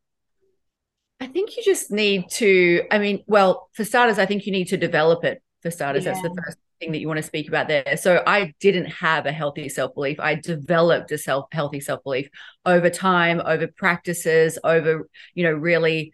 I 1.20 1.26
think 1.26 1.56
you 1.56 1.62
just 1.62 1.90
need 1.90 2.28
to, 2.32 2.82
I 2.90 2.98
mean, 2.98 3.24
well, 3.26 3.70
for 3.72 3.84
starters, 3.84 4.18
I 4.18 4.26
think 4.26 4.46
you 4.46 4.52
need 4.52 4.68
to 4.68 4.76
develop 4.76 5.24
it. 5.24 5.42
For 5.62 5.70
starters, 5.70 6.04
yeah. 6.04 6.12
that's 6.12 6.22
the 6.22 6.34
first 6.42 6.58
thing 6.80 6.92
that 6.92 6.98
you 6.98 7.08
want 7.08 7.18
to 7.18 7.22
speak 7.22 7.48
about 7.48 7.68
there. 7.68 7.96
So 7.96 8.22
I 8.26 8.54
didn't 8.60 8.86
have 8.86 9.24
a 9.26 9.32
healthy 9.32 9.68
self-belief. 9.68 10.20
I 10.20 10.34
developed 10.34 11.10
a 11.12 11.18
self 11.18 11.46
healthy 11.52 11.80
self-belief 11.80 12.28
over 12.64 12.90
time, 12.90 13.40
over 13.44 13.66
practices, 13.66 14.58
over, 14.62 15.08
you 15.34 15.44
know, 15.44 15.52
really 15.52 16.12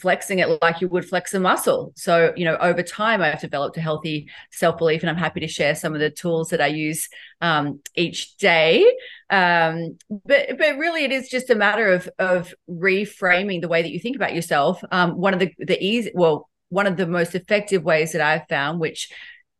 flexing 0.00 0.38
it 0.38 0.48
like 0.62 0.80
you 0.80 0.88
would 0.88 1.08
flex 1.08 1.34
a 1.34 1.40
muscle. 1.40 1.92
So, 1.96 2.32
you 2.36 2.44
know, 2.44 2.56
over 2.56 2.82
time, 2.82 3.22
I've 3.22 3.40
developed 3.40 3.76
a 3.76 3.80
healthy 3.80 4.28
self 4.50 4.78
belief, 4.78 5.02
and 5.02 5.10
I'm 5.10 5.16
happy 5.16 5.40
to 5.40 5.48
share 5.48 5.74
some 5.74 5.94
of 5.94 6.00
the 6.00 6.10
tools 6.10 6.50
that 6.50 6.60
I 6.60 6.68
use 6.68 7.08
um, 7.40 7.80
each 7.94 8.36
day. 8.36 8.90
Um, 9.30 9.98
but 10.08 10.58
but 10.58 10.78
really, 10.78 11.04
it 11.04 11.12
is 11.12 11.28
just 11.28 11.50
a 11.50 11.54
matter 11.54 11.92
of 11.92 12.08
of 12.18 12.54
reframing 12.68 13.60
the 13.60 13.68
way 13.68 13.82
that 13.82 13.90
you 13.90 14.00
think 14.00 14.16
about 14.16 14.34
yourself. 14.34 14.82
Um, 14.90 15.12
one 15.12 15.34
of 15.34 15.40
the 15.40 15.52
the 15.58 15.82
easy 15.82 16.12
well. 16.14 16.48
One 16.68 16.88
of 16.88 16.96
the 16.96 17.06
most 17.06 17.36
effective 17.36 17.84
ways 17.84 18.10
that 18.10 18.20
I've 18.20 18.48
found, 18.48 18.80
which 18.80 19.08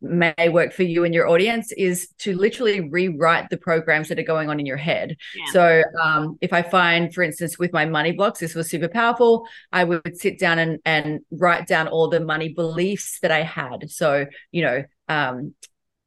may 0.02 0.48
work 0.50 0.72
for 0.72 0.82
you 0.82 1.04
and 1.04 1.14
your 1.14 1.28
audience 1.28 1.72
is 1.72 2.08
to 2.18 2.36
literally 2.36 2.88
rewrite 2.88 3.48
the 3.48 3.56
programs 3.56 4.08
that 4.08 4.18
are 4.18 4.24
going 4.24 4.50
on 4.50 4.60
in 4.60 4.66
your 4.66 4.76
head. 4.76 5.16
Yeah. 5.34 5.52
So, 5.52 5.82
um, 6.02 6.38
if 6.40 6.52
I 6.52 6.62
find, 6.62 7.12
for 7.14 7.22
instance, 7.22 7.58
with 7.58 7.72
my 7.72 7.86
money 7.86 8.12
blocks, 8.12 8.38
this 8.38 8.54
was 8.54 8.68
super 8.68 8.88
powerful, 8.88 9.46
I 9.72 9.84
would 9.84 10.16
sit 10.16 10.38
down 10.38 10.58
and, 10.58 10.78
and 10.84 11.20
write 11.30 11.66
down 11.66 11.88
all 11.88 12.08
the 12.08 12.20
money 12.20 12.50
beliefs 12.50 13.18
that 13.22 13.30
I 13.30 13.42
had. 13.42 13.90
So, 13.90 14.26
you 14.52 14.62
know, 14.62 14.84
um, 15.08 15.54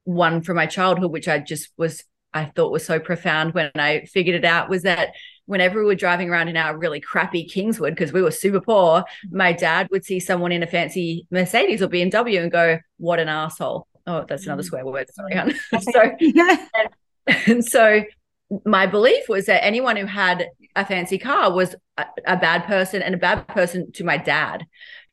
one 0.03 0.41
from 0.41 0.55
my 0.55 0.65
childhood, 0.65 1.11
which 1.11 1.27
I 1.27 1.39
just 1.39 1.69
was, 1.77 2.03
I 2.33 2.45
thought 2.45 2.71
was 2.71 2.85
so 2.85 2.99
profound 2.99 3.53
when 3.53 3.71
I 3.75 4.05
figured 4.05 4.35
it 4.35 4.45
out 4.45 4.69
was 4.69 4.83
that 4.83 5.09
whenever 5.49 5.79
we 5.79 5.85
were 5.85 5.95
driving 5.95 6.29
around 6.29 6.47
in 6.47 6.55
our 6.55 6.77
really 6.77 6.99
crappy 6.99 7.43
Kingswood, 7.43 7.95
because 7.95 8.13
we 8.13 8.21
were 8.21 8.29
super 8.29 8.61
poor, 8.61 8.99
mm-hmm. 8.99 9.37
my 9.37 9.51
dad 9.51 9.87
would 9.89 10.05
see 10.05 10.19
someone 10.19 10.51
in 10.51 10.61
a 10.61 10.67
fancy 10.67 11.25
Mercedes 11.31 11.81
or 11.81 11.87
BMW 11.87 12.39
and 12.39 12.51
go, 12.51 12.77
What 12.97 13.19
an 13.19 13.29
asshole. 13.29 13.87
Oh, 14.05 14.25
that's 14.29 14.45
another 14.45 14.61
mm-hmm. 14.61 14.69
swear 14.69 14.85
word. 14.85 15.09
Sorry, 15.11 15.53
so, 15.81 16.01
and, 17.27 17.37
and 17.47 17.65
so 17.65 18.03
my 18.63 18.85
belief 18.85 19.27
was 19.27 19.47
that 19.47 19.65
anyone 19.65 19.95
who 19.95 20.05
had 20.05 20.49
a 20.75 20.85
fancy 20.85 21.17
car 21.17 21.51
was 21.51 21.75
a, 21.97 22.05
a, 22.27 22.37
bad 22.37 22.65
person 22.65 23.01
and 23.01 23.15
a 23.15 23.17
bad 23.17 23.47
person 23.47 23.91
to 23.93 24.03
my 24.03 24.17
dad. 24.17 24.65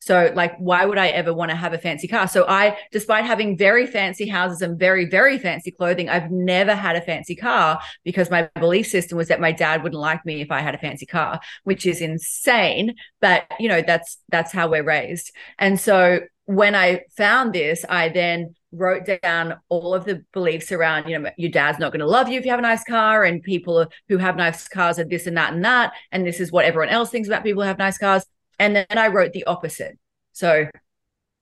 So, 0.07 0.31
like, 0.37 0.57
why 0.59 0.85
would 0.85 0.99
I 0.99 1.09
ever 1.09 1.35
want 1.35 1.51
to 1.51 1.57
have 1.57 1.73
a 1.73 1.79
fancy 1.79 2.07
car? 2.07 2.29
So, 2.29 2.45
I, 2.47 2.79
despite 2.93 3.25
having 3.25 3.59
very 3.59 3.89
fancy 3.89 4.29
houses 4.29 4.63
and 4.63 4.79
very, 4.79 5.05
very 5.07 5.37
fancy 5.37 5.73
clothing, 5.73 6.09
I've 6.09 6.31
never 6.31 6.77
had 6.77 6.95
a 6.95 7.01
fancy 7.01 7.35
car 7.35 7.81
because 8.05 8.31
my 8.31 8.49
belief 8.55 8.87
system 8.87 9.19
was 9.19 9.27
that 9.27 9.41
my 9.41 9.51
dad 9.51 9.83
wouldn't 9.83 10.01
like 10.01 10.25
me 10.25 10.41
if 10.41 10.53
I 10.53 10.61
had 10.61 10.77
a 10.77 10.79
fancy 10.79 11.07
car, 11.07 11.41
which 11.65 11.87
is 11.87 12.01
insane. 12.01 12.95
But, 13.21 13.51
you 13.59 13.69
know, 13.69 13.83
that's, 13.83 14.19
that's 14.29 14.53
how 14.53 14.69
we're 14.69 14.85
raised. 14.85 15.33
And 15.59 15.81
so, 15.81 16.21
when 16.45 16.77
I 16.77 17.01
found 17.17 17.53
this, 17.53 17.85
I 17.89 18.09
then 18.09 18.55
wrote 18.71 19.09
down 19.25 19.57
all 19.69 19.93
of 19.93 20.05
the 20.05 20.25
beliefs 20.33 20.71
around, 20.71 21.09
you 21.09 21.19
know, 21.19 21.31
your 21.37 21.51
dad's 21.51 21.81
not 21.81 21.91
going 21.91 21.99
to 21.99 22.07
love 22.07 22.29
you 22.29 22.39
if 22.39 22.45
you 22.45 22.53
have 22.53 22.61
a 22.61 22.63
nice 22.63 22.85
car, 22.85 23.25
and 23.25 23.43
people 23.43 23.87
who 24.09 24.19
have 24.19 24.37
nice 24.37 24.69
cars 24.69 25.01
are 25.01 25.05
this 25.05 25.27
and 25.27 25.37
that 25.37 25.53
and 25.53 25.65
that. 25.65 25.95
And 26.13 26.25
this 26.25 26.39
is 26.39 26.53
what 26.53 26.65
everyone 26.65 26.91
else 26.91 27.11
thinks 27.11 27.27
about 27.27 27.43
people 27.43 27.63
who 27.63 27.67
have 27.67 27.79
nice 27.79 27.99
cars. 27.99 28.25
And 28.59 28.77
then 28.77 28.87
I 28.91 29.09
wrote 29.09 29.33
the 29.33 29.45
opposite. 29.45 29.99
So 30.33 30.67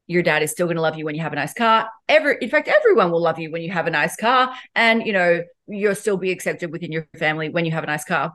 your 0.06 0.22
dad 0.22 0.42
is 0.42 0.50
still 0.50 0.66
going 0.66 0.76
to 0.76 0.82
love 0.82 0.98
you 0.98 1.04
when 1.04 1.14
you 1.14 1.22
have 1.22 1.32
a 1.32 1.36
nice 1.36 1.54
car. 1.54 1.88
Every, 2.08 2.36
in 2.40 2.50
fact, 2.50 2.68
everyone 2.68 3.10
will 3.10 3.22
love 3.22 3.38
you 3.38 3.50
when 3.50 3.62
you 3.62 3.72
have 3.72 3.86
a 3.86 3.90
nice 3.90 4.16
car, 4.16 4.54
and 4.74 5.06
you 5.06 5.12
know 5.12 5.42
you'll 5.66 5.94
still 5.94 6.18
be 6.18 6.30
accepted 6.30 6.70
within 6.70 6.92
your 6.92 7.06
family 7.18 7.48
when 7.48 7.64
you 7.64 7.72
have 7.72 7.84
a 7.84 7.86
nice 7.86 8.04
car. 8.04 8.34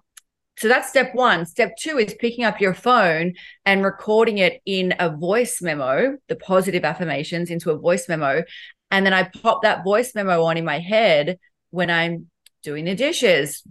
So 0.58 0.68
that's 0.68 0.90
step 0.90 1.16
one. 1.16 1.46
Step 1.46 1.78
two 1.80 1.98
is 1.98 2.16
picking 2.20 2.44
up 2.44 2.60
your 2.60 2.74
phone 2.74 3.34
and 3.66 3.84
recording 3.84 4.40
it 4.40 4.62
in 4.66 4.94
a 5.00 5.16
voice 5.16 5.62
memo, 5.62 6.18
the 6.28 6.36
positive 6.36 6.84
affirmations 6.84 7.50
into 7.50 7.72
a 7.72 7.78
voice 7.78 8.10
memo. 8.10 8.44
And 8.92 9.06
then 9.06 9.14
I 9.14 9.24
pop 9.24 9.62
that 9.62 9.84
voice 9.86 10.14
memo 10.16 10.44
on 10.44 10.58
in 10.58 10.66
my 10.66 10.80
head 10.80 11.38
when 11.70 11.90
I'm 11.90 12.30
doing 12.64 12.84
the 12.84 12.96
dishes, 12.96 13.64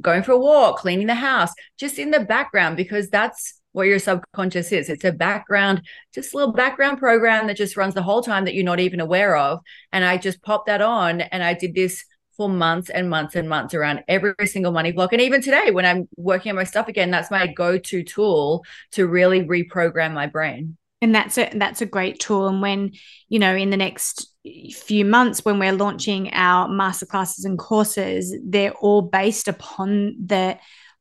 going 0.00 0.22
for 0.22 0.32
a 0.32 0.38
walk, 0.38 0.78
cleaning 0.78 1.08
the 1.08 1.14
house, 1.14 1.52
just 1.80 1.98
in 1.98 2.12
the 2.12 2.20
background, 2.20 2.76
because 2.76 3.08
that's 3.08 3.60
what 3.76 3.88
your 3.88 3.98
subconscious 3.98 4.72
is. 4.72 4.88
It's 4.88 5.04
a 5.04 5.12
background, 5.12 5.82
just 6.14 6.32
a 6.32 6.36
little 6.38 6.54
background 6.54 6.96
program 6.96 7.46
that 7.46 7.58
just 7.58 7.76
runs 7.76 7.92
the 7.92 8.02
whole 8.02 8.22
time 8.22 8.46
that 8.46 8.54
you're 8.54 8.64
not 8.64 8.80
even 8.80 9.00
aware 9.00 9.36
of. 9.36 9.60
And 9.92 10.02
I 10.02 10.16
just 10.16 10.42
popped 10.42 10.68
that 10.68 10.80
on 10.80 11.20
and 11.20 11.44
I 11.44 11.52
did 11.52 11.74
this 11.74 12.02
for 12.38 12.48
months 12.48 12.88
and 12.88 13.10
months 13.10 13.36
and 13.36 13.50
months 13.50 13.74
around 13.74 14.02
every 14.08 14.34
single 14.46 14.72
money 14.72 14.92
block. 14.92 15.12
And 15.12 15.20
even 15.20 15.42
today, 15.42 15.72
when 15.72 15.84
I'm 15.84 16.08
working 16.16 16.48
on 16.48 16.56
my 16.56 16.64
stuff 16.64 16.88
again, 16.88 17.10
that's 17.10 17.30
my 17.30 17.46
go-to 17.48 18.02
tool 18.02 18.64
to 18.92 19.06
really 19.06 19.42
reprogram 19.42 20.14
my 20.14 20.26
brain. 20.26 20.78
And 21.02 21.14
that's 21.14 21.36
a 21.36 21.50
that's 21.54 21.82
a 21.82 21.86
great 21.86 22.18
tool. 22.18 22.48
And 22.48 22.62
when, 22.62 22.92
you 23.28 23.38
know, 23.38 23.54
in 23.54 23.68
the 23.68 23.76
next 23.76 24.34
few 24.72 25.04
months 25.04 25.44
when 25.44 25.58
we're 25.58 25.72
launching 25.72 26.32
our 26.32 26.66
masterclasses 26.66 27.44
and 27.44 27.58
courses, 27.58 28.34
they're 28.42 28.72
all 28.72 29.02
based 29.02 29.48
upon 29.48 30.16
the 30.24 30.56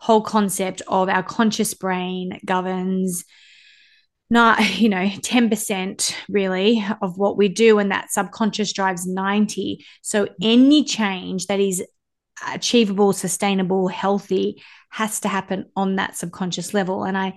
whole 0.05 0.21
concept 0.21 0.83
of 0.87 1.09
our 1.09 1.23
conscious 1.23 1.73
brain 1.73 2.39
governs 2.45 3.25
not 4.29 4.59
you 4.79 4.87
know 4.87 5.05
10% 5.05 6.15
really 6.29 6.85
of 7.01 7.17
what 7.17 7.37
we 7.37 7.49
do 7.49 7.79
and 7.79 7.91
that 7.91 8.11
subconscious 8.11 8.71
drives 8.71 9.07
90 9.07 9.83
so 10.03 10.27
any 10.41 10.83
change 10.83 11.47
that 11.47 11.59
is 11.59 11.83
achievable 12.53 13.13
sustainable 13.13 13.87
healthy 13.87 14.61
has 14.91 15.21
to 15.21 15.27
happen 15.27 15.65
on 15.75 15.95
that 15.95 16.15
subconscious 16.15 16.73
level. 16.73 17.03
And 17.03 17.17
i 17.17 17.33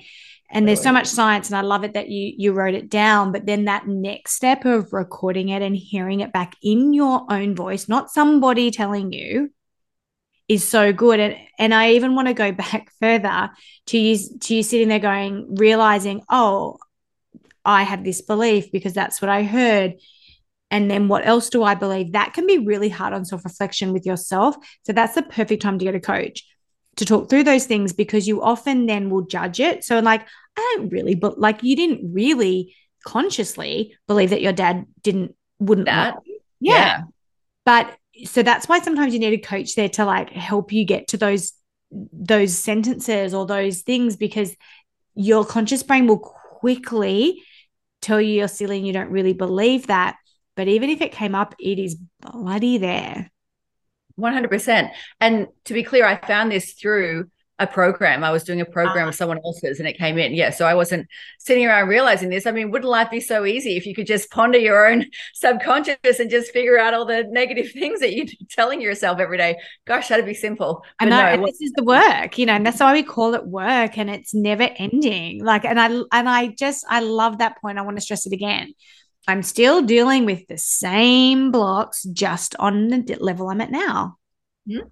and 0.50 0.66
there's 0.66 0.82
so 0.82 0.92
much 0.92 1.06
science 1.06 1.48
and 1.48 1.56
i 1.56 1.60
love 1.60 1.84
it 1.84 1.94
that 1.94 2.08
you 2.08 2.34
you 2.36 2.52
wrote 2.52 2.74
it 2.74 2.88
down 2.88 3.32
but 3.32 3.46
then 3.46 3.66
that 3.66 3.86
next 3.86 4.32
step 4.32 4.64
of 4.64 4.92
recording 4.92 5.50
it 5.50 5.62
and 5.62 5.76
hearing 5.76 6.20
it 6.20 6.32
back 6.32 6.54
in 6.62 6.94
your 6.94 7.26
own 7.30 7.54
voice 7.54 7.86
not 7.88 8.10
somebody 8.10 8.70
telling 8.70 9.12
you 9.12 9.50
is 10.48 10.66
so 10.66 10.92
good. 10.92 11.20
And 11.20 11.36
and 11.58 11.74
I 11.74 11.92
even 11.92 12.14
want 12.14 12.28
to 12.28 12.34
go 12.34 12.52
back 12.64 12.90
further 13.00 13.50
to 13.86 13.98
you 13.98 14.18
to 14.40 14.54
you 14.54 14.62
sitting 14.62 14.88
there 14.88 14.98
going 14.98 15.54
realizing 15.56 16.22
oh 16.28 16.78
I 17.64 17.82
have 17.82 18.02
this 18.02 18.22
belief 18.22 18.72
because 18.72 18.94
that's 18.94 19.20
what 19.20 19.28
I 19.28 19.42
heard. 19.42 19.94
And 20.70 20.90
then 20.90 21.08
what 21.08 21.26
else 21.26 21.48
do 21.50 21.62
I 21.62 21.74
believe? 21.74 22.12
That 22.12 22.34
can 22.34 22.46
be 22.46 22.58
really 22.58 22.88
hard 22.88 23.14
on 23.14 23.24
self 23.24 23.44
reflection 23.44 23.92
with 23.92 24.06
yourself. 24.06 24.56
So 24.84 24.92
that's 24.92 25.14
the 25.14 25.22
perfect 25.22 25.62
time 25.62 25.78
to 25.78 25.84
get 25.84 25.94
a 25.94 26.00
coach 26.00 26.44
to 26.96 27.04
talk 27.04 27.30
through 27.30 27.44
those 27.44 27.64
things 27.64 27.92
because 27.92 28.26
you 28.26 28.42
often 28.42 28.86
then 28.86 29.08
will 29.08 29.22
judge 29.22 29.60
it. 29.60 29.84
So 29.84 30.00
like 30.00 30.26
I 30.56 30.74
don't 30.76 30.90
really 30.90 31.14
but 31.14 31.38
like 31.38 31.62
you 31.62 31.76
didn't 31.76 32.12
really 32.12 32.74
consciously 33.04 33.96
believe 34.06 34.30
that 34.30 34.42
your 34.42 34.52
dad 34.52 34.86
didn't 35.02 35.34
wouldn't 35.58 35.86
that? 35.86 36.16
yeah. 36.60 36.74
yeah. 36.74 37.00
but 37.64 37.96
so 38.24 38.42
that's 38.42 38.68
why 38.68 38.80
sometimes 38.80 39.12
you 39.12 39.20
need 39.20 39.32
a 39.32 39.38
coach 39.38 39.74
there 39.74 39.88
to 39.88 40.04
like 40.04 40.30
help 40.30 40.72
you 40.72 40.84
get 40.84 41.08
to 41.08 41.16
those 41.16 41.52
those 41.90 42.56
sentences 42.56 43.32
or 43.32 43.46
those 43.46 43.82
things 43.82 44.16
because 44.16 44.54
your 45.14 45.44
conscious 45.44 45.82
brain 45.82 46.06
will 46.06 46.18
quickly 46.18 47.42
tell 48.00 48.20
you 48.20 48.34
you're 48.34 48.48
silly 48.48 48.78
and 48.78 48.86
you 48.86 48.92
don't 48.92 49.10
really 49.10 49.32
believe 49.32 49.86
that. 49.86 50.16
But 50.56 50.68
even 50.68 50.90
if 50.90 51.00
it 51.00 51.12
came 51.12 51.34
up 51.34 51.54
it 51.58 51.78
is 51.78 51.96
bloody 52.20 52.78
there. 52.78 53.30
100% 54.18 54.90
and 55.20 55.46
to 55.64 55.72
be 55.72 55.84
clear 55.84 56.04
i 56.04 56.16
found 56.16 56.50
this 56.50 56.72
through 56.72 57.30
a 57.58 57.66
program. 57.66 58.22
I 58.22 58.30
was 58.30 58.44
doing 58.44 58.60
a 58.60 58.64
program 58.64 59.06
with 59.06 59.16
someone 59.16 59.40
else's 59.44 59.80
and 59.80 59.88
it 59.88 59.98
came 59.98 60.16
in. 60.16 60.32
Yeah. 60.32 60.50
So 60.50 60.64
I 60.64 60.74
wasn't 60.74 61.08
sitting 61.38 61.66
around 61.66 61.88
realizing 61.88 62.28
this. 62.28 62.46
I 62.46 62.52
mean, 62.52 62.70
wouldn't 62.70 62.88
life 62.88 63.10
be 63.10 63.20
so 63.20 63.44
easy 63.44 63.76
if 63.76 63.84
you 63.84 63.94
could 63.94 64.06
just 64.06 64.30
ponder 64.30 64.58
your 64.58 64.86
own 64.86 65.06
subconscious 65.34 66.20
and 66.20 66.30
just 66.30 66.52
figure 66.52 66.78
out 66.78 66.94
all 66.94 67.04
the 67.04 67.24
negative 67.24 67.70
things 67.72 68.00
that 68.00 68.14
you're 68.14 68.26
telling 68.50 68.80
yourself 68.80 69.18
every 69.18 69.38
day? 69.38 69.56
Gosh, 69.86 70.08
that'd 70.08 70.24
be 70.24 70.34
simple. 70.34 70.84
I 71.00 71.06
know. 71.06 71.36
No, 71.36 71.46
this 71.46 71.60
is 71.60 71.72
the 71.72 71.82
work, 71.82 72.38
you 72.38 72.46
know, 72.46 72.54
and 72.54 72.64
that's 72.64 72.80
why 72.80 72.92
we 72.92 73.02
call 73.02 73.34
it 73.34 73.46
work 73.46 73.98
and 73.98 74.08
it's 74.08 74.34
never 74.34 74.68
ending. 74.76 75.44
Like, 75.44 75.64
and 75.64 75.80
I, 75.80 75.86
and 75.86 76.28
I 76.28 76.48
just, 76.48 76.84
I 76.88 77.00
love 77.00 77.38
that 77.38 77.60
point. 77.60 77.78
I 77.78 77.82
want 77.82 77.96
to 77.96 78.02
stress 78.02 78.26
it 78.26 78.32
again. 78.32 78.72
I'm 79.26 79.42
still 79.42 79.82
dealing 79.82 80.24
with 80.24 80.46
the 80.46 80.58
same 80.58 81.50
blocks 81.50 82.04
just 82.04 82.54
on 82.58 82.88
the 82.88 83.16
level 83.20 83.48
I'm 83.48 83.60
at 83.60 83.70
now. 83.70 84.16
Mm-hmm. 84.68 84.86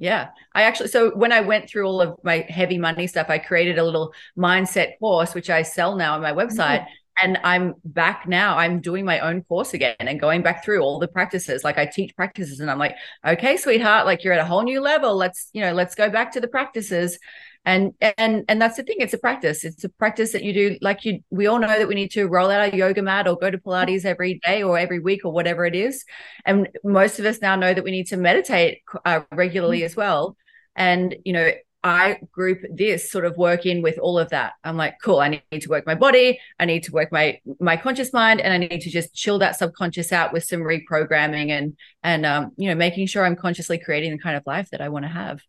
Yeah. 0.00 0.30
I 0.54 0.62
actually, 0.62 0.88
so 0.88 1.14
when 1.14 1.30
I 1.30 1.42
went 1.42 1.68
through 1.68 1.86
all 1.86 2.00
of 2.00 2.16
my 2.24 2.46
heavy 2.48 2.78
money 2.78 3.06
stuff, 3.06 3.26
I 3.28 3.38
created 3.38 3.78
a 3.78 3.84
little 3.84 4.14
mindset 4.36 4.98
course, 4.98 5.34
which 5.34 5.50
I 5.50 5.60
sell 5.60 5.94
now 5.94 6.14
on 6.14 6.22
my 6.22 6.32
website. 6.32 6.80
Mm-hmm. 6.80 6.94
And 7.22 7.38
I'm 7.44 7.74
back 7.84 8.26
now. 8.26 8.56
I'm 8.56 8.80
doing 8.80 9.04
my 9.04 9.20
own 9.20 9.42
course 9.42 9.74
again 9.74 9.94
and 9.98 10.18
going 10.18 10.40
back 10.40 10.64
through 10.64 10.80
all 10.80 10.98
the 10.98 11.06
practices. 11.06 11.64
Like 11.64 11.76
I 11.76 11.84
teach 11.84 12.16
practices 12.16 12.60
and 12.60 12.70
I'm 12.70 12.78
like, 12.78 12.96
okay, 13.26 13.58
sweetheart, 13.58 14.06
like 14.06 14.24
you're 14.24 14.32
at 14.32 14.40
a 14.40 14.44
whole 14.46 14.62
new 14.62 14.80
level. 14.80 15.16
Let's, 15.16 15.50
you 15.52 15.60
know, 15.60 15.74
let's 15.74 15.94
go 15.94 16.08
back 16.08 16.32
to 16.32 16.40
the 16.40 16.48
practices 16.48 17.18
and 17.64 17.92
and 18.00 18.44
and 18.48 18.60
that's 18.60 18.76
the 18.76 18.82
thing 18.82 18.96
it's 19.00 19.12
a 19.12 19.18
practice 19.18 19.64
it's 19.64 19.84
a 19.84 19.88
practice 19.88 20.32
that 20.32 20.42
you 20.42 20.52
do 20.52 20.78
like 20.80 21.04
you 21.04 21.20
we 21.30 21.46
all 21.46 21.58
know 21.58 21.66
that 21.68 21.88
we 21.88 21.94
need 21.94 22.10
to 22.10 22.26
roll 22.26 22.50
out 22.50 22.60
our 22.60 22.74
yoga 22.76 23.02
mat 23.02 23.28
or 23.28 23.36
go 23.36 23.50
to 23.50 23.58
pilates 23.58 24.04
every 24.04 24.40
day 24.46 24.62
or 24.62 24.78
every 24.78 24.98
week 24.98 25.24
or 25.24 25.32
whatever 25.32 25.66
it 25.66 25.74
is 25.74 26.04
and 26.46 26.68
most 26.84 27.18
of 27.18 27.26
us 27.26 27.40
now 27.42 27.56
know 27.56 27.74
that 27.74 27.84
we 27.84 27.90
need 27.90 28.06
to 28.06 28.16
meditate 28.16 28.80
uh, 29.04 29.20
regularly 29.32 29.78
mm-hmm. 29.78 29.86
as 29.86 29.96
well 29.96 30.36
and 30.74 31.16
you 31.24 31.32
know 31.32 31.50
I 31.82 32.18
group 32.30 32.60
this 32.74 33.10
sort 33.10 33.24
of 33.24 33.38
work 33.38 33.64
in 33.64 33.80
with 33.80 33.98
all 33.98 34.18
of 34.18 34.28
that. 34.30 34.52
I'm 34.64 34.76
like, 34.76 34.96
cool, 35.02 35.18
I 35.18 35.42
need 35.50 35.60
to 35.62 35.68
work 35.70 35.86
my 35.86 35.94
body, 35.94 36.38
I 36.58 36.66
need 36.66 36.82
to 36.84 36.92
work 36.92 37.10
my 37.10 37.40
my 37.58 37.78
conscious 37.78 38.12
mind, 38.12 38.42
and 38.42 38.52
I 38.52 38.58
need 38.58 38.82
to 38.82 38.90
just 38.90 39.14
chill 39.14 39.38
that 39.38 39.56
subconscious 39.56 40.12
out 40.12 40.32
with 40.32 40.44
some 40.44 40.60
reprogramming 40.60 41.48
and 41.48 41.76
and 42.02 42.26
um, 42.26 42.52
you 42.58 42.68
know, 42.68 42.74
making 42.74 43.06
sure 43.06 43.24
I'm 43.24 43.36
consciously 43.36 43.78
creating 43.78 44.12
the 44.12 44.18
kind 44.18 44.36
of 44.36 44.42
life 44.46 44.68
that 44.72 44.82
I 44.82 44.90
want 44.90 45.06
to 45.06 45.10
have. 45.10 45.40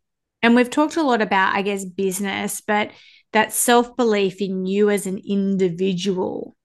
And 0.42 0.56
we've 0.56 0.70
talked 0.70 0.98
a 0.98 1.04
lot 1.04 1.22
about, 1.22 1.56
I 1.56 1.62
guess, 1.62 1.86
business, 1.86 2.62
but 2.62 2.92
that 3.34 3.54
self 3.54 3.96
belief 3.96 4.42
in 4.42 4.66
you 4.66 4.90
as 4.90 5.06
an 5.06 5.20
individual 5.26 6.56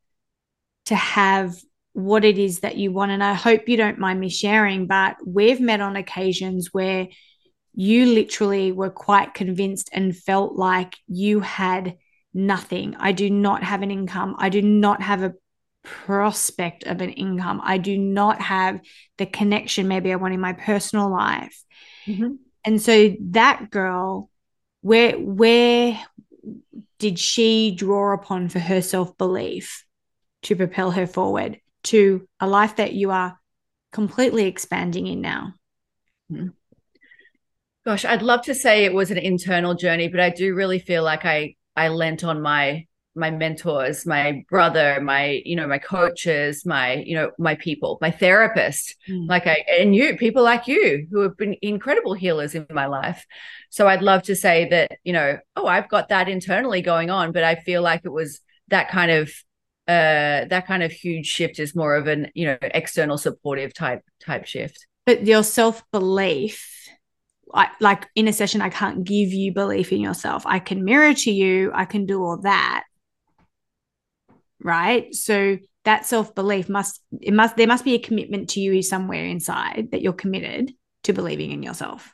to 0.86 0.94
have 0.94 1.56
what 1.92 2.24
it 2.24 2.38
is 2.38 2.60
that 2.60 2.76
you 2.76 2.92
want. 2.92 3.10
And 3.10 3.22
I 3.22 3.34
hope 3.34 3.68
you 3.68 3.76
don't 3.76 3.98
mind 3.98 4.20
me 4.20 4.28
sharing, 4.28 4.86
but 4.86 5.16
we've 5.26 5.60
met 5.60 5.80
on 5.80 5.96
occasions 5.96 6.72
where 6.72 7.08
you 7.74 8.06
literally 8.06 8.72
were 8.72 8.90
quite 8.90 9.34
convinced 9.34 9.90
and 9.92 10.16
felt 10.16 10.56
like 10.56 10.96
you 11.06 11.40
had 11.40 11.96
nothing. 12.32 12.96
I 12.98 13.12
do 13.12 13.30
not 13.30 13.62
have 13.62 13.82
an 13.82 13.90
income. 13.90 14.36
I 14.38 14.48
do 14.48 14.62
not 14.62 15.02
have 15.02 15.22
a 15.22 15.34
prospect 15.82 16.84
of 16.84 17.00
an 17.00 17.10
income. 17.10 17.60
I 17.62 17.78
do 17.78 17.96
not 17.96 18.40
have 18.40 18.80
the 19.18 19.26
connection 19.26 19.88
maybe 19.88 20.12
I 20.12 20.16
want 20.16 20.34
in 20.34 20.40
my 20.40 20.52
personal 20.52 21.10
life. 21.10 21.62
Mm-hmm. 22.06 22.34
And 22.66 22.82
so 22.82 23.14
that 23.30 23.70
girl, 23.70 24.28
where 24.82 25.12
where 25.12 25.98
did 26.98 27.18
she 27.18 27.70
draw 27.70 28.12
upon 28.12 28.48
for 28.48 28.58
her 28.58 28.82
self-belief 28.82 29.84
to 30.42 30.56
propel 30.56 30.90
her 30.90 31.06
forward 31.06 31.60
to 31.84 32.26
a 32.40 32.48
life 32.48 32.76
that 32.76 32.92
you 32.92 33.12
are 33.12 33.38
completely 33.92 34.46
expanding 34.46 35.06
in 35.06 35.20
now? 35.20 35.54
Hmm. 36.28 36.48
Gosh, 37.84 38.04
I'd 38.04 38.22
love 38.22 38.42
to 38.42 38.54
say 38.54 38.84
it 38.84 38.92
was 38.92 39.12
an 39.12 39.18
internal 39.18 39.74
journey, 39.74 40.08
but 40.08 40.18
I 40.18 40.30
do 40.30 40.54
really 40.54 40.80
feel 40.80 41.04
like 41.04 41.24
I 41.24 41.54
I 41.76 41.88
lent 41.88 42.24
on 42.24 42.42
my 42.42 42.86
my 43.16 43.30
mentors, 43.30 44.06
my 44.06 44.44
brother, 44.50 45.00
my, 45.00 45.42
you 45.44 45.56
know, 45.56 45.66
my 45.66 45.78
coaches, 45.78 46.66
my, 46.66 46.94
you 46.94 47.14
know, 47.16 47.30
my 47.38 47.54
people, 47.54 47.98
my 48.00 48.10
therapist, 48.10 48.94
mm. 49.08 49.26
like 49.28 49.46
I, 49.46 49.64
and 49.78 49.94
you, 49.94 50.16
people 50.16 50.42
like 50.42 50.68
you 50.68 51.06
who 51.10 51.20
have 51.20 51.36
been 51.36 51.56
incredible 51.62 52.14
healers 52.14 52.54
in 52.54 52.66
my 52.70 52.86
life. 52.86 53.24
So 53.70 53.88
I'd 53.88 54.02
love 54.02 54.22
to 54.24 54.36
say 54.36 54.68
that, 54.68 54.92
you 55.02 55.12
know, 55.12 55.38
oh, 55.56 55.66
I've 55.66 55.88
got 55.88 56.10
that 56.10 56.28
internally 56.28 56.82
going 56.82 57.10
on, 57.10 57.32
but 57.32 57.42
I 57.42 57.56
feel 57.56 57.82
like 57.82 58.02
it 58.04 58.12
was 58.12 58.40
that 58.68 58.90
kind 58.90 59.10
of, 59.10 59.28
uh, 59.88 60.44
that 60.46 60.66
kind 60.66 60.82
of 60.82 60.92
huge 60.92 61.26
shift 61.26 61.58
is 61.58 61.74
more 61.74 61.96
of 61.96 62.06
an, 62.06 62.30
you 62.34 62.46
know, 62.46 62.58
external 62.60 63.16
supportive 63.16 63.72
type, 63.72 64.02
type 64.20 64.46
shift. 64.46 64.86
But 65.06 65.26
your 65.26 65.42
self 65.42 65.82
belief, 65.90 66.72
I, 67.54 67.68
like 67.80 68.06
in 68.14 68.28
a 68.28 68.32
session, 68.32 68.60
I 68.60 68.68
can't 68.68 69.04
give 69.04 69.32
you 69.32 69.54
belief 69.54 69.92
in 69.92 70.00
yourself. 70.00 70.42
I 70.44 70.58
can 70.58 70.84
mirror 70.84 71.14
to 71.14 71.30
you, 71.30 71.70
I 71.72 71.84
can 71.84 72.04
do 72.04 72.22
all 72.22 72.38
that 72.38 72.84
right? 74.62 75.14
So 75.14 75.58
that 75.84 76.04
self-belief 76.04 76.68
must 76.68 77.00
it 77.20 77.32
must 77.32 77.56
there 77.56 77.66
must 77.66 77.84
be 77.84 77.94
a 77.94 77.98
commitment 77.98 78.50
to 78.50 78.60
you 78.60 78.82
somewhere 78.82 79.24
inside 79.24 79.88
that 79.92 80.02
you're 80.02 80.12
committed 80.12 80.72
to 81.04 81.12
believing 81.12 81.52
in 81.52 81.62
yourself. 81.62 82.12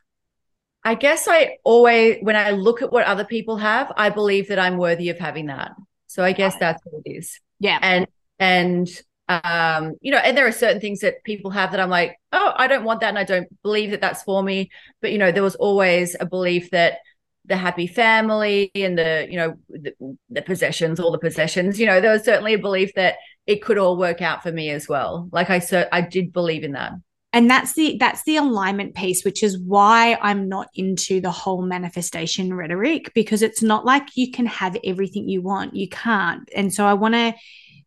I 0.85 0.94
guess 0.94 1.26
I 1.28 1.57
always 1.64 2.18
when 2.22 2.37
I 2.37 2.50
look 2.50 2.83
at 2.83 2.92
what 2.92 3.07
other 3.07 3.24
people 3.24 3.57
have, 3.57 3.92
I 3.96 4.11
believe 4.11 4.48
that 4.48 4.59
I'm 4.59 4.76
worthy 4.76 5.09
of 5.09 5.18
having 5.18 5.46
that. 5.46 5.72
So 6.07 6.22
I 6.22 6.33
guess 6.33 6.57
that's 6.59 6.83
what 6.85 7.02
it 7.05 7.11
is. 7.11 7.40
Yeah. 7.61 7.78
And 7.81 8.07
and 8.38 8.88
um 9.28 9.94
you 10.00 10.11
know 10.11 10.18
and 10.18 10.37
there 10.37 10.46
are 10.46 10.52
certain 10.52 10.81
things 10.81 11.00
that 11.00 11.22
people 11.22 11.50
have 11.52 11.70
that 11.70 11.78
i'm 11.78 11.88
like 11.88 12.16
oh 12.33 12.52
i 12.57 12.66
don't 12.66 12.83
want 12.83 13.00
that 13.00 13.09
and 13.09 13.18
i 13.18 13.24
don't 13.24 13.48
believe 13.62 13.92
that 13.92 14.00
that's 14.00 14.24
for 14.24 14.42
me 14.42 14.68
but 15.00 15.12
you 15.12 15.18
know 15.18 15.31
there 15.31 15.44
was 15.44 15.55
always 15.55 16.16
a 16.18 16.26
belief 16.26 16.70
that 16.70 16.98
the 17.46 17.57
happy 17.57 17.87
family 17.87 18.70
and 18.74 18.96
the 18.96 19.26
you 19.28 19.37
know 19.37 19.57
the, 19.68 19.92
the, 20.31 20.42
possessions 20.42 21.00
all 21.00 21.11
the 21.11 21.18
possessions 21.18 21.78
you 21.78 21.87
know 21.87 22.00
there 22.00 22.12
was 22.12 22.24
certainly 22.24 22.55
a 22.55 22.59
belief 22.59 22.94
that 22.94 23.16
it 23.46 23.62
could 23.62 23.78
all 23.78 23.96
work 23.96 24.22
out 24.22 24.42
for 24.42 24.52
me 24.52 24.70
as 24.70 24.88
well. 24.88 25.28
Like 25.33 25.50
i 25.50 25.59
so 25.59 25.87
i 25.92 26.00
did 26.00 26.33
believe 26.33 26.64
in 26.64 26.72
that. 26.72 26.92
And 27.33 27.50
that's 27.50 27.72
the 27.74 27.96
that's 27.98 28.22
the 28.24 28.37
alignment 28.37 28.94
piece 28.94 29.24
which 29.24 29.42
is 29.42 29.59
why 29.59 30.18
i'm 30.20 30.48
not 30.48 30.68
into 30.74 31.20
the 31.20 31.31
whole 31.31 31.62
manifestation 31.62 32.52
rhetoric 32.52 33.12
because 33.14 33.42
it's 33.42 33.62
not 33.62 33.85
like 33.85 34.16
you 34.16 34.31
can 34.31 34.46
have 34.46 34.76
everything 34.85 35.28
you 35.28 35.42
want. 35.42 35.74
You 35.74 35.88
can't. 35.88 36.48
And 36.55 36.72
so 36.72 36.87
i 36.87 36.94
want 36.94 37.14
to 37.14 37.35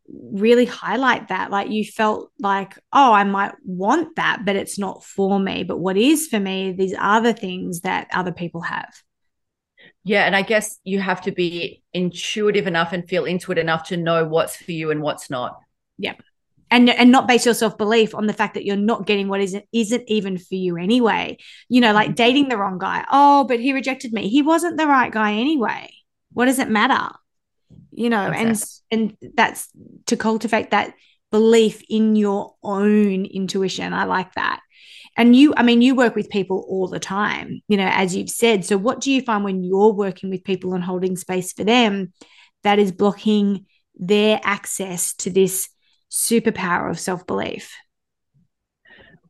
really 0.07 0.65
highlight 0.65 1.29
that. 1.29 1.49
Like 1.49 1.71
you 1.71 1.83
felt 1.83 2.31
like 2.39 2.77
oh 2.91 3.13
i 3.13 3.23
might 3.23 3.53
want 3.63 4.15
that 4.17 4.41
but 4.45 4.55
it's 4.55 4.77
not 4.77 5.03
for 5.03 5.39
me. 5.39 5.63
But 5.63 5.77
what 5.77 5.97
is 5.97 6.27
for 6.27 6.39
me 6.39 6.73
these 6.73 6.93
are 6.93 7.21
the 7.21 7.33
things 7.33 7.81
that 7.81 8.07
other 8.11 8.33
people 8.33 8.61
have 8.61 8.93
yeah, 10.07 10.25
and 10.25 10.35
I 10.35 10.43
guess 10.43 10.77
you 10.83 10.99
have 10.99 11.21
to 11.21 11.31
be 11.31 11.81
intuitive 11.91 12.67
enough 12.67 12.93
and 12.93 13.09
feel 13.09 13.25
into 13.25 13.51
it 13.51 13.57
enough 13.57 13.87
to 13.87 13.97
know 13.97 14.23
what's 14.23 14.55
for 14.55 14.71
you 14.71 14.91
and 14.91 15.01
what's 15.01 15.31
not. 15.31 15.59
Yeah. 15.97 16.13
And, 16.69 16.91
and 16.91 17.11
not 17.11 17.27
base 17.27 17.45
your 17.45 17.55
self 17.55 17.75
belief 17.75 18.13
on 18.13 18.27
the 18.27 18.33
fact 18.33 18.53
that 18.53 18.65
you're 18.65 18.75
not 18.75 19.07
getting 19.07 19.29
what 19.29 19.41
isn't 19.41 19.65
isn't 19.73 20.03
even 20.07 20.37
for 20.37 20.53
you 20.53 20.77
anyway. 20.77 21.37
You 21.69 21.81
know, 21.81 21.91
like 21.91 22.09
mm-hmm. 22.09 22.15
dating 22.15 22.49
the 22.49 22.57
wrong 22.57 22.77
guy. 22.77 23.03
Oh, 23.11 23.45
but 23.45 23.59
he 23.59 23.73
rejected 23.73 24.13
me. 24.13 24.29
He 24.29 24.43
wasn't 24.43 24.77
the 24.77 24.85
right 24.85 25.11
guy 25.11 25.33
anyway. 25.33 25.91
What 26.33 26.45
does 26.45 26.59
it 26.59 26.69
matter? 26.69 27.15
You 27.91 28.11
know, 28.11 28.29
and 28.29 28.61
and 28.91 29.17
that's 29.35 29.69
to 30.07 30.17
cultivate 30.17 30.69
that 30.69 30.93
belief 31.31 31.81
in 31.89 32.15
your 32.15 32.53
own 32.61 33.25
intuition. 33.25 33.91
I 33.91 34.03
like 34.03 34.33
that 34.35 34.59
and 35.17 35.35
you 35.35 35.53
i 35.57 35.63
mean 35.63 35.81
you 35.81 35.95
work 35.95 36.15
with 36.15 36.29
people 36.29 36.65
all 36.69 36.87
the 36.87 36.99
time 36.99 37.61
you 37.67 37.77
know 37.77 37.89
as 37.91 38.15
you've 38.15 38.29
said 38.29 38.65
so 38.65 38.77
what 38.77 39.01
do 39.01 39.11
you 39.11 39.21
find 39.21 39.43
when 39.43 39.63
you're 39.63 39.93
working 39.93 40.29
with 40.29 40.43
people 40.43 40.73
and 40.73 40.83
holding 40.83 41.15
space 41.15 41.53
for 41.53 41.63
them 41.63 42.11
that 42.63 42.79
is 42.79 42.91
blocking 42.91 43.65
their 43.95 44.39
access 44.43 45.13
to 45.13 45.29
this 45.29 45.69
superpower 46.11 46.89
of 46.89 46.99
self-belief 46.99 47.71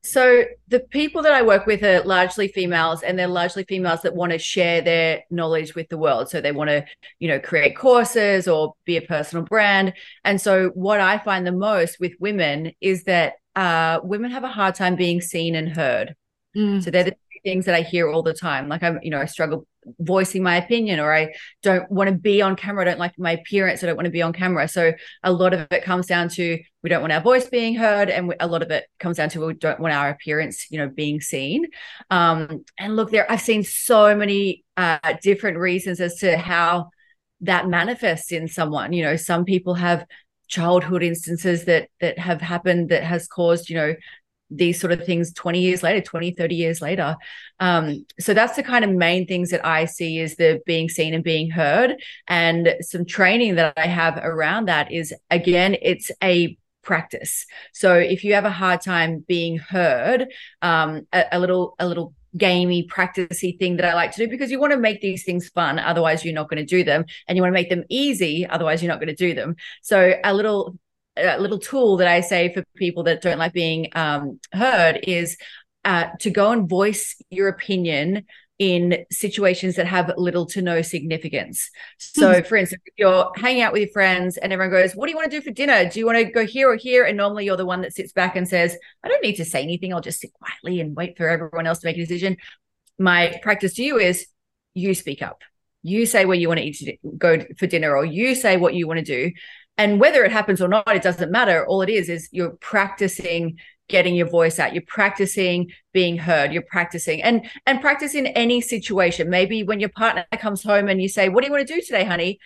so 0.06 0.46
the 0.68 0.82
people 0.82 1.24
that 1.24 1.34
I 1.34 1.42
work 1.42 1.66
with 1.66 1.84
are 1.84 2.04
largely 2.04 2.48
females 2.48 3.02
and 3.02 3.18
they're 3.18 3.28
largely 3.28 3.64
females 3.64 4.04
that 4.04 4.14
want 4.14 4.34
to 4.34 4.38
share 4.38 4.82
their 4.82 5.24
knowledge 5.32 5.74
with 5.74 5.90
the 5.90 5.98
world. 5.98 6.30
So 6.30 6.42
they 6.42 6.52
want 6.52 6.70
to, 6.70 6.86
you 7.18 7.28
know, 7.28 7.40
create 7.40 7.76
courses 7.76 8.48
or 8.48 8.76
be 8.86 8.98
a 8.98 9.02
personal 9.02 9.46
brand. 9.46 9.94
And 10.24 10.40
so 10.40 10.70
what 10.76 11.00
I 11.00 11.18
find 11.18 11.46
the 11.46 11.52
most 11.52 12.00
with 12.00 12.14
women 12.20 12.74
is 12.82 13.06
that 13.06 13.34
uh, 13.56 14.00
women 14.04 14.32
have 14.32 14.44
a 14.44 14.50
hard 14.50 14.76
time 14.76 14.96
being 14.96 15.22
seen 15.22 15.56
and 15.56 15.70
heard. 15.70 16.16
Mm. 16.56 16.84
So 16.84 16.92
they're 16.92 17.04
the 17.04 17.16
things 17.44 17.66
that 17.66 17.76
I 17.76 17.82
hear 17.82 18.10
all 18.10 18.24
the 18.24 18.34
time. 18.34 18.68
Like 18.68 18.84
I'm, 18.84 19.00
you 19.04 19.12
know, 19.12 19.20
I 19.20 19.26
struggle 19.26 19.68
voicing 20.00 20.42
my 20.42 20.56
opinion, 20.56 21.00
or 21.00 21.14
I 21.14 21.34
don't 21.62 21.90
want 21.92 22.10
to 22.10 22.16
be 22.16 22.42
on 22.42 22.56
camera. 22.56 22.82
I 22.82 22.86
don't 22.86 23.00
like 23.00 23.14
my 23.20 23.34
appearance. 23.34 23.84
I 23.84 23.88
don't 23.88 23.96
want 23.96 24.06
to 24.06 24.12
be 24.12 24.24
on 24.24 24.34
camera. 24.34 24.68
So 24.68 24.94
a 25.24 25.32
lot 25.32 25.54
of 25.54 25.68
it 25.70 25.84
comes 25.84 26.08
down 26.08 26.30
to 26.30 26.60
we 26.82 26.90
don't 26.90 27.02
want 27.02 27.14
our 27.14 27.22
voice 27.22 27.48
being 27.48 27.76
heard, 27.76 28.10
and 28.10 28.28
we, 28.28 28.36
a 28.40 28.48
lot 28.48 28.64
of 28.64 28.72
it 28.72 28.86
comes 29.00 29.18
down 29.18 29.30
to 29.30 29.46
we 29.46 29.54
don't 29.54 29.80
want 29.80 29.94
our 29.94 30.10
appearance, 30.10 30.72
you 30.72 30.80
know, 30.80 30.90
being 30.90 31.22
seen. 31.22 31.68
Um, 32.10 32.66
and 32.80 32.96
look, 32.96 33.12
there 33.12 33.32
I've 33.32 33.42
seen 33.42 33.64
so 33.64 34.16
many 34.16 34.64
uh, 34.76 34.98
different 35.22 35.58
reasons 35.58 36.00
as 36.02 36.16
to 36.16 36.38
how 36.38 36.90
that 37.42 37.68
manifests 37.68 38.32
in 38.32 38.48
someone. 38.48 38.92
You 38.92 39.04
know, 39.04 39.16
some 39.18 39.46
people 39.46 39.76
have 39.76 40.06
childhood 40.48 41.04
instances 41.04 41.66
that 41.66 41.90
that 42.00 42.18
have 42.20 42.42
happened 42.42 42.90
that 42.90 43.04
has 43.04 43.28
caused 43.28 43.70
you 43.70 43.76
know 43.76 43.96
these 44.52 44.80
sort 44.80 44.94
of 44.94 45.04
things 45.06 45.34
20 45.34 45.60
years 45.60 45.82
later 45.82 46.02
20 46.02 46.32
30 46.32 46.56
years 46.56 46.82
later. 46.82 47.16
Um, 47.60 48.06
so 48.20 48.34
that's 48.34 48.56
the 48.56 48.64
kind 48.64 48.86
of 48.86 48.92
main 48.92 49.26
things 49.26 49.50
that 49.50 49.66
i 49.66 49.86
see 49.86 50.20
is 50.20 50.36
the 50.36 50.62
being 50.66 50.88
seen 50.90 51.14
and 51.14 51.24
being 51.24 51.50
heard. 51.50 51.96
And 52.28 52.76
some 52.82 53.06
training 53.06 53.56
that 53.56 53.74
i 53.78 53.88
have 53.88 54.18
around 54.18 54.68
that 54.68 54.92
is 54.92 55.14
again 55.32 55.76
it's 55.82 56.12
a 56.24 56.58
practice. 56.84 57.46
So 57.74 57.96
if 57.96 58.24
you 58.24 58.36
have 58.36 58.46
a 58.46 58.52
hard 58.52 58.82
time 58.82 59.26
being 59.28 59.58
heard 59.58 60.28
um, 60.62 61.08
a, 61.12 61.26
a 61.34 61.40
little 61.40 61.76
a 61.80 61.88
little 61.88 62.14
gamey, 62.38 62.88
practicey 62.88 63.58
thing 63.58 63.78
that 63.78 63.86
I 63.86 63.94
like 63.94 64.12
to 64.12 64.26
do 64.26 64.30
because 64.30 64.52
you 64.52 64.60
want 64.60 64.74
to 64.74 64.80
make 64.80 65.02
these 65.02 65.24
things 65.24 65.50
fun. 65.50 65.80
Otherwise, 65.80 66.24
you're 66.24 66.34
not 66.34 66.50
going 66.50 66.66
to 66.66 66.66
do 66.66 66.84
them, 66.84 67.06
and 67.28 67.36
you 67.36 67.42
want 67.42 67.52
to 67.52 67.60
make 67.60 67.70
them 67.70 67.84
easy. 67.90 68.46
Otherwise, 68.48 68.82
you're 68.82 68.92
not 68.92 69.00
going 69.00 69.08
to 69.08 69.16
do 69.16 69.34
them. 69.34 69.56
So 69.82 70.14
a 70.24 70.34
little 70.34 70.78
a 71.18 71.40
little 71.40 71.60
tool 71.60 71.98
that 71.98 72.08
I 72.08 72.20
say 72.20 72.54
for 72.54 72.64
people 72.76 73.04
that 73.04 73.22
don't 73.22 73.38
like 73.38 73.54
being 73.54 73.88
um, 73.94 74.40
heard 74.52 75.00
is 75.04 75.38
uh, 75.86 76.08
to 76.20 76.30
go 76.30 76.52
and 76.52 76.68
voice 76.68 77.16
your 77.30 77.48
opinion 77.48 78.26
in 78.58 79.06
situations 79.12 79.76
that 79.76 79.86
have 79.86 80.12
little 80.16 80.46
to 80.46 80.62
no 80.62 80.82
significance. 80.82 81.70
So, 81.98 82.36
hmm. 82.36 82.48
for 82.48 82.56
instance, 82.56 82.82
if 82.86 82.94
you're 82.98 83.32
hanging 83.36 83.64
out 83.64 83.74
with 83.74 83.82
your 83.82 83.92
friends 83.92 84.38
and 84.38 84.54
everyone 84.54 84.72
goes, 84.72 84.96
What 84.96 85.08
do 85.08 85.12
you 85.12 85.18
want 85.18 85.30
to 85.30 85.38
do 85.38 85.44
for 85.44 85.52
dinner? 85.52 85.90
Do 85.90 86.00
you 86.00 86.06
want 86.06 86.18
to 86.18 86.26
go 86.26 86.46
here 86.46 86.72
or 86.72 86.76
here? 86.76 87.04
And 87.04 87.18
normally 87.18 87.46
you're 87.46 87.58
the 87.58 87.66
one 87.66 87.82
that 87.82 87.94
sits 87.94 88.14
back 88.14 88.36
and 88.36 88.48
says, 88.48 88.78
I 89.04 89.10
don't 89.10 89.24
need 89.24 89.36
to 89.36 89.46
say 89.46 89.62
anything. 89.62 89.94
I'll 89.94 90.02
just 90.02 90.22
sit 90.22 90.34
quietly 90.34 90.80
and 90.80 90.96
wait 90.96 91.18
for 91.18 91.28
everyone 91.28 91.68
else 91.68 91.80
to 91.80 91.88
make 91.88 91.98
a 91.98 92.00
decision. 92.00 92.38
My 92.98 93.38
practice 93.44 93.74
to 93.76 93.84
you 93.84 93.98
is 93.98 94.28
you 94.74 94.94
speak 94.94 95.22
up. 95.22 95.42
You 95.84 96.06
say 96.06 96.26
where 96.26 96.38
you 96.38 96.48
want 96.48 96.60
to 96.60 96.66
eat 96.66 96.78
to 96.78 96.98
go 97.18 97.46
for 97.58 97.68
dinner, 97.68 97.96
or 97.96 98.06
you 98.06 98.36
say 98.36 98.58
what 98.58 98.74
you 98.74 98.88
want 98.88 99.00
to 99.00 99.06
do. 99.06 99.32
And 99.78 100.00
whether 100.00 100.24
it 100.24 100.32
happens 100.32 100.62
or 100.62 100.68
not, 100.68 100.96
it 100.96 101.04
doesn't 101.04 101.32
matter. 101.32 101.66
All 101.68 101.82
it 101.82 101.90
is 101.90 102.10
is 102.10 102.30
you're 102.32 102.52
practicing 102.62 103.60
getting 103.88 104.16
your 104.16 104.28
voice 104.28 104.58
out 104.60 104.74
you're 104.74 104.84
practicing 104.88 105.70
being 105.94 106.18
heard 106.18 106.52
you're 106.52 106.64
practicing 106.64 107.22
and 107.22 107.46
and 107.66 107.82
practice 107.82 108.16
in 108.16 108.28
any 108.28 108.62
situation. 108.62 109.30
Maybe 109.30 109.64
when 109.64 109.80
your 109.80 109.90
partner 109.90 110.26
comes 110.40 110.64
home 110.64 110.88
and 110.88 111.02
you 111.02 111.08
say 111.08 111.30
what 111.30 111.42
do 111.42 111.48
you 111.48 111.54
want 111.54 111.68
to 111.68 111.74
do 111.74 111.82
today 111.82 112.04
honey? 112.04 112.40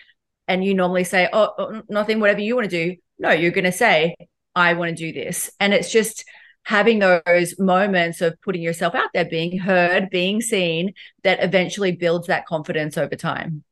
And 0.48 0.64
you 0.64 0.74
normally 0.74 1.04
say 1.04 1.28
oh, 1.32 1.52
oh 1.58 1.82
nothing 1.88 2.20
whatever 2.20 2.40
you 2.40 2.54
want 2.54 2.70
to 2.70 2.84
do. 2.88 2.96
No 3.18 3.30
you're 3.30 3.52
going 3.52 3.64
to 3.64 3.72
say 3.72 4.16
i 4.54 4.74
want 4.74 4.96
to 4.96 5.12
do 5.12 5.12
this. 5.12 5.50
And 5.60 5.72
it's 5.72 5.90
just 5.90 6.24
having 6.64 6.98
those 6.98 7.58
moments 7.58 8.20
of 8.20 8.40
putting 8.42 8.62
yourself 8.62 8.94
out 8.94 9.10
there 9.14 9.24
being 9.24 9.58
heard 9.58 10.10
being 10.10 10.40
seen 10.40 10.92
that 11.24 11.42
eventually 11.42 11.92
builds 11.92 12.26
that 12.26 12.46
confidence 12.46 12.98
over 12.98 13.16
time. 13.16 13.64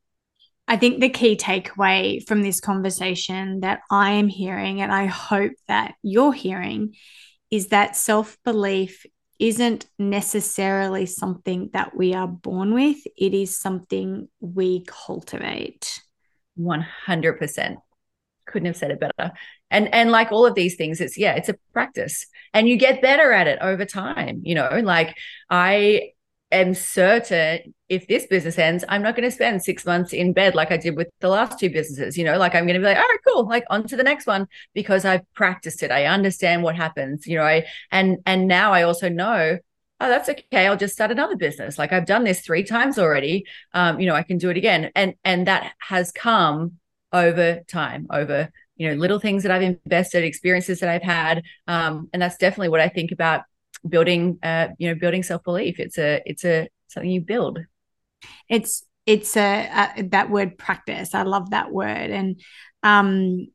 I 0.66 0.76
think 0.76 1.00
the 1.00 1.08
key 1.08 1.36
takeaway 1.36 2.26
from 2.26 2.42
this 2.42 2.60
conversation 2.60 3.60
that 3.60 3.80
I 3.90 4.12
am 4.12 4.28
hearing, 4.28 4.82
and 4.82 4.92
I 4.92 5.06
hope 5.06 5.52
that 5.66 5.94
you're 6.02 6.32
hearing, 6.32 6.94
is 7.50 7.68
that 7.68 7.96
self 7.96 8.38
belief 8.44 9.06
isn't 9.38 9.86
necessarily 9.98 11.06
something 11.06 11.70
that 11.72 11.96
we 11.96 12.12
are 12.12 12.26
born 12.26 12.74
with, 12.74 12.98
it 13.16 13.34
is 13.34 13.58
something 13.58 14.28
we 14.40 14.84
cultivate. 14.86 16.00
100%. 16.58 17.76
Couldn't 18.46 18.66
have 18.66 18.76
said 18.76 18.90
it 18.90 19.00
better. 19.00 19.32
And 19.70 19.92
and 19.94 20.10
like 20.10 20.32
all 20.32 20.46
of 20.46 20.54
these 20.54 20.76
things 20.76 21.00
it's 21.00 21.18
yeah, 21.18 21.34
it's 21.34 21.50
a 21.50 21.56
practice 21.72 22.26
and 22.54 22.68
you 22.68 22.76
get 22.76 23.02
better 23.02 23.30
at 23.32 23.46
it 23.46 23.58
over 23.60 23.84
time, 23.84 24.40
you 24.42 24.54
know? 24.54 24.80
Like 24.82 25.16
I 25.50 26.12
am 26.50 26.74
certain 26.74 27.74
if 27.88 28.06
this 28.06 28.26
business 28.26 28.58
ends, 28.58 28.84
I'm 28.88 29.02
not 29.02 29.16
going 29.16 29.28
to 29.28 29.34
spend 29.34 29.62
six 29.62 29.84
months 29.86 30.12
in 30.12 30.32
bed 30.32 30.54
like 30.54 30.70
I 30.70 30.76
did 30.76 30.96
with 30.96 31.08
the 31.20 31.28
last 31.28 31.58
two 31.58 31.70
businesses. 31.70 32.18
You 32.18 32.24
know, 32.24 32.38
like 32.38 32.54
I'm 32.54 32.64
going 32.64 32.74
to 32.74 32.80
be 32.80 32.86
like, 32.86 32.96
all 32.96 33.02
right, 33.02 33.18
cool, 33.26 33.46
like 33.46 33.64
on 33.70 33.86
to 33.88 33.96
the 33.96 34.02
next 34.02 34.26
one 34.26 34.46
because 34.74 35.04
I've 35.04 35.22
practiced 35.34 35.82
it. 35.82 35.90
I 35.90 36.06
understand 36.06 36.62
what 36.62 36.76
happens. 36.76 37.26
You 37.26 37.38
know, 37.38 37.44
I 37.44 37.64
and 37.90 38.18
and 38.26 38.46
now 38.46 38.72
I 38.72 38.82
also 38.82 39.08
know 39.08 39.58
oh 40.00 40.08
that's 40.08 40.28
okay 40.28 40.66
i'll 40.66 40.76
just 40.76 40.94
start 40.94 41.10
another 41.10 41.36
business 41.36 41.78
like 41.78 41.92
i've 41.92 42.06
done 42.06 42.24
this 42.24 42.40
three 42.40 42.62
times 42.62 42.98
already 42.98 43.44
um, 43.74 43.98
you 44.00 44.06
know 44.06 44.14
i 44.14 44.22
can 44.22 44.38
do 44.38 44.50
it 44.50 44.56
again 44.56 44.90
and 44.94 45.14
and 45.24 45.46
that 45.46 45.72
has 45.80 46.12
come 46.12 46.72
over 47.12 47.60
time 47.68 48.06
over 48.10 48.50
you 48.76 48.88
know 48.88 48.94
little 48.94 49.18
things 49.18 49.42
that 49.42 49.52
i've 49.52 49.62
invested 49.62 50.24
experiences 50.24 50.80
that 50.80 50.88
i've 50.88 51.02
had 51.02 51.42
um, 51.66 52.08
and 52.12 52.22
that's 52.22 52.36
definitely 52.36 52.68
what 52.68 52.80
i 52.80 52.88
think 52.88 53.12
about 53.12 53.42
building 53.88 54.38
uh, 54.42 54.68
you 54.78 54.88
know 54.88 54.94
building 54.94 55.22
self-belief. 55.22 55.78
It's 55.78 55.98
a 55.98 56.22
it's 56.24 56.44
a 56.44 56.68
something 56.88 57.10
you 57.10 57.20
build. 57.20 57.60
It's 58.48 58.84
it's 59.06 59.36
a, 59.36 59.92
a 59.96 60.02
that 60.04 60.30
word 60.30 60.58
practice. 60.58 61.14
I 61.14 61.22
love 61.22 61.50
that 61.50 61.72
word. 61.72 62.10
And 62.10 62.40
um 62.82 63.48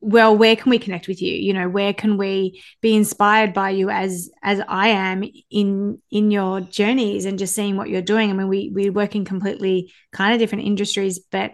well 0.00 0.36
where 0.36 0.54
can 0.56 0.70
we 0.70 0.78
connect 0.78 1.08
with 1.08 1.20
you? 1.22 1.32
You 1.32 1.52
know 1.52 1.68
where 1.68 1.94
can 1.94 2.16
we 2.16 2.62
be 2.80 2.94
inspired 2.94 3.52
by 3.52 3.70
you 3.70 3.90
as 3.90 4.30
as 4.42 4.60
i 4.68 4.88
am 4.88 5.24
in 5.50 6.00
in 6.10 6.30
your 6.30 6.60
journeys 6.60 7.24
and 7.24 7.38
just 7.38 7.54
seeing 7.54 7.76
what 7.76 7.88
you're 7.88 8.02
doing? 8.02 8.30
I 8.30 8.32
mean 8.32 8.48
we 8.48 8.70
we 8.74 8.90
work 8.90 9.14
in 9.14 9.24
completely 9.24 9.92
kind 10.12 10.32
of 10.32 10.38
different 10.38 10.64
industries 10.64 11.18
but 11.18 11.52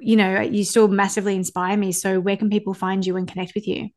you 0.00 0.16
know 0.16 0.40
you 0.40 0.64
still 0.64 0.88
massively 0.88 1.34
inspire 1.34 1.76
me. 1.76 1.92
So 1.92 2.20
where 2.20 2.36
can 2.36 2.50
people 2.50 2.74
find 2.74 3.04
you 3.06 3.16
and 3.16 3.28
connect 3.28 3.54
with 3.54 3.66
you 3.68 3.90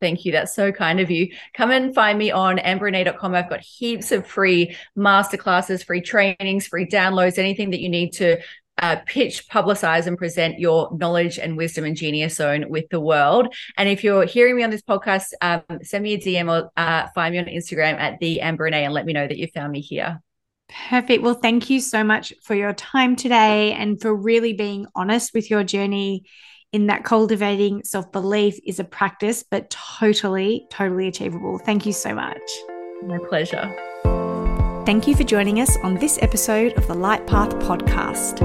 Thank 0.00 0.24
you. 0.24 0.32
That's 0.32 0.54
so 0.54 0.72
kind 0.72 1.00
of 1.00 1.10
you. 1.10 1.28
Come 1.54 1.70
and 1.70 1.94
find 1.94 2.18
me 2.18 2.30
on 2.30 2.56
amberrenae.com. 2.58 3.34
I've 3.34 3.50
got 3.50 3.60
heaps 3.60 4.12
of 4.12 4.26
free 4.26 4.76
masterclasses, 4.96 5.84
free 5.84 6.00
trainings, 6.00 6.66
free 6.66 6.86
downloads, 6.86 7.38
anything 7.38 7.70
that 7.70 7.80
you 7.80 7.88
need 7.88 8.12
to 8.14 8.38
uh, 8.78 8.96
pitch, 9.06 9.48
publicize, 9.48 10.06
and 10.06 10.18
present 10.18 10.58
your 10.58 10.90
knowledge 10.96 11.38
and 11.38 11.56
wisdom 11.56 11.84
and 11.84 11.96
genius 11.96 12.36
zone 12.36 12.68
with 12.68 12.88
the 12.90 13.00
world. 13.00 13.54
And 13.76 13.88
if 13.88 14.02
you're 14.02 14.24
hearing 14.24 14.56
me 14.56 14.64
on 14.64 14.70
this 14.70 14.82
podcast, 14.82 15.32
um, 15.40 15.62
send 15.82 16.02
me 16.02 16.14
a 16.14 16.18
DM 16.18 16.50
or 16.50 16.70
uh, 16.76 17.08
find 17.14 17.32
me 17.32 17.38
on 17.38 17.44
Instagram 17.46 17.98
at 17.98 18.18
the 18.20 18.40
Amber 18.40 18.66
and 18.66 18.94
let 18.94 19.06
me 19.06 19.12
know 19.12 19.26
that 19.26 19.38
you 19.38 19.46
found 19.48 19.72
me 19.72 19.80
here. 19.80 20.20
Perfect. 20.88 21.22
Well, 21.22 21.34
thank 21.34 21.70
you 21.70 21.78
so 21.80 22.02
much 22.02 22.32
for 22.42 22.54
your 22.54 22.72
time 22.72 23.16
today 23.16 23.72
and 23.72 24.00
for 24.00 24.14
really 24.14 24.54
being 24.54 24.86
honest 24.94 25.34
with 25.34 25.50
your 25.50 25.62
journey 25.62 26.24
in 26.74 26.88
that 26.88 27.04
cultivating 27.04 27.82
self 27.84 28.10
belief 28.10 28.58
is 28.64 28.80
a 28.80 28.84
practice, 28.84 29.44
but 29.44 29.70
totally, 29.70 30.66
totally 30.70 31.06
achievable. 31.06 31.56
Thank 31.58 31.86
you 31.86 31.92
so 31.92 32.12
much. 32.12 32.42
My 33.04 33.18
pleasure. 33.28 33.72
Thank 34.84 35.06
you 35.06 35.14
for 35.14 35.22
joining 35.22 35.60
us 35.60 35.78
on 35.84 35.94
this 35.94 36.18
episode 36.20 36.72
of 36.72 36.88
the 36.88 36.94
Light 36.94 37.26
Path 37.28 37.50
podcast. 37.60 38.42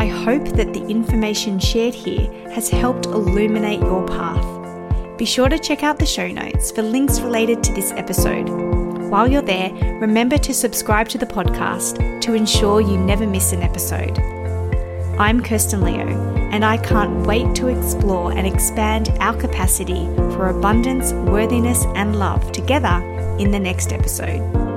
I 0.00 0.06
hope 0.06 0.44
that 0.56 0.74
the 0.74 0.84
information 0.88 1.60
shared 1.60 1.94
here 1.94 2.28
has 2.50 2.68
helped 2.68 3.06
illuminate 3.06 3.80
your 3.80 4.04
path. 4.06 5.16
Be 5.16 5.24
sure 5.24 5.48
to 5.48 5.58
check 5.58 5.84
out 5.84 6.00
the 6.00 6.06
show 6.06 6.26
notes 6.26 6.72
for 6.72 6.82
links 6.82 7.20
related 7.20 7.62
to 7.62 7.72
this 7.72 7.92
episode. 7.92 8.48
While 9.08 9.28
you're 9.28 9.40
there, 9.40 9.72
remember 10.00 10.36
to 10.38 10.52
subscribe 10.52 11.08
to 11.10 11.18
the 11.18 11.26
podcast 11.26 12.20
to 12.22 12.34
ensure 12.34 12.80
you 12.80 12.98
never 12.98 13.26
miss 13.26 13.52
an 13.52 13.62
episode. 13.62 14.18
I'm 15.18 15.42
Kirsten 15.42 15.80
Leo, 15.80 16.06
and 16.52 16.64
I 16.64 16.76
can't 16.76 17.26
wait 17.26 17.52
to 17.56 17.66
explore 17.66 18.30
and 18.30 18.46
expand 18.46 19.08
our 19.18 19.34
capacity 19.34 20.06
for 20.32 20.48
abundance, 20.48 21.12
worthiness, 21.12 21.84
and 21.96 22.14
love 22.14 22.52
together 22.52 23.02
in 23.40 23.50
the 23.50 23.58
next 23.58 23.92
episode. 23.92 24.67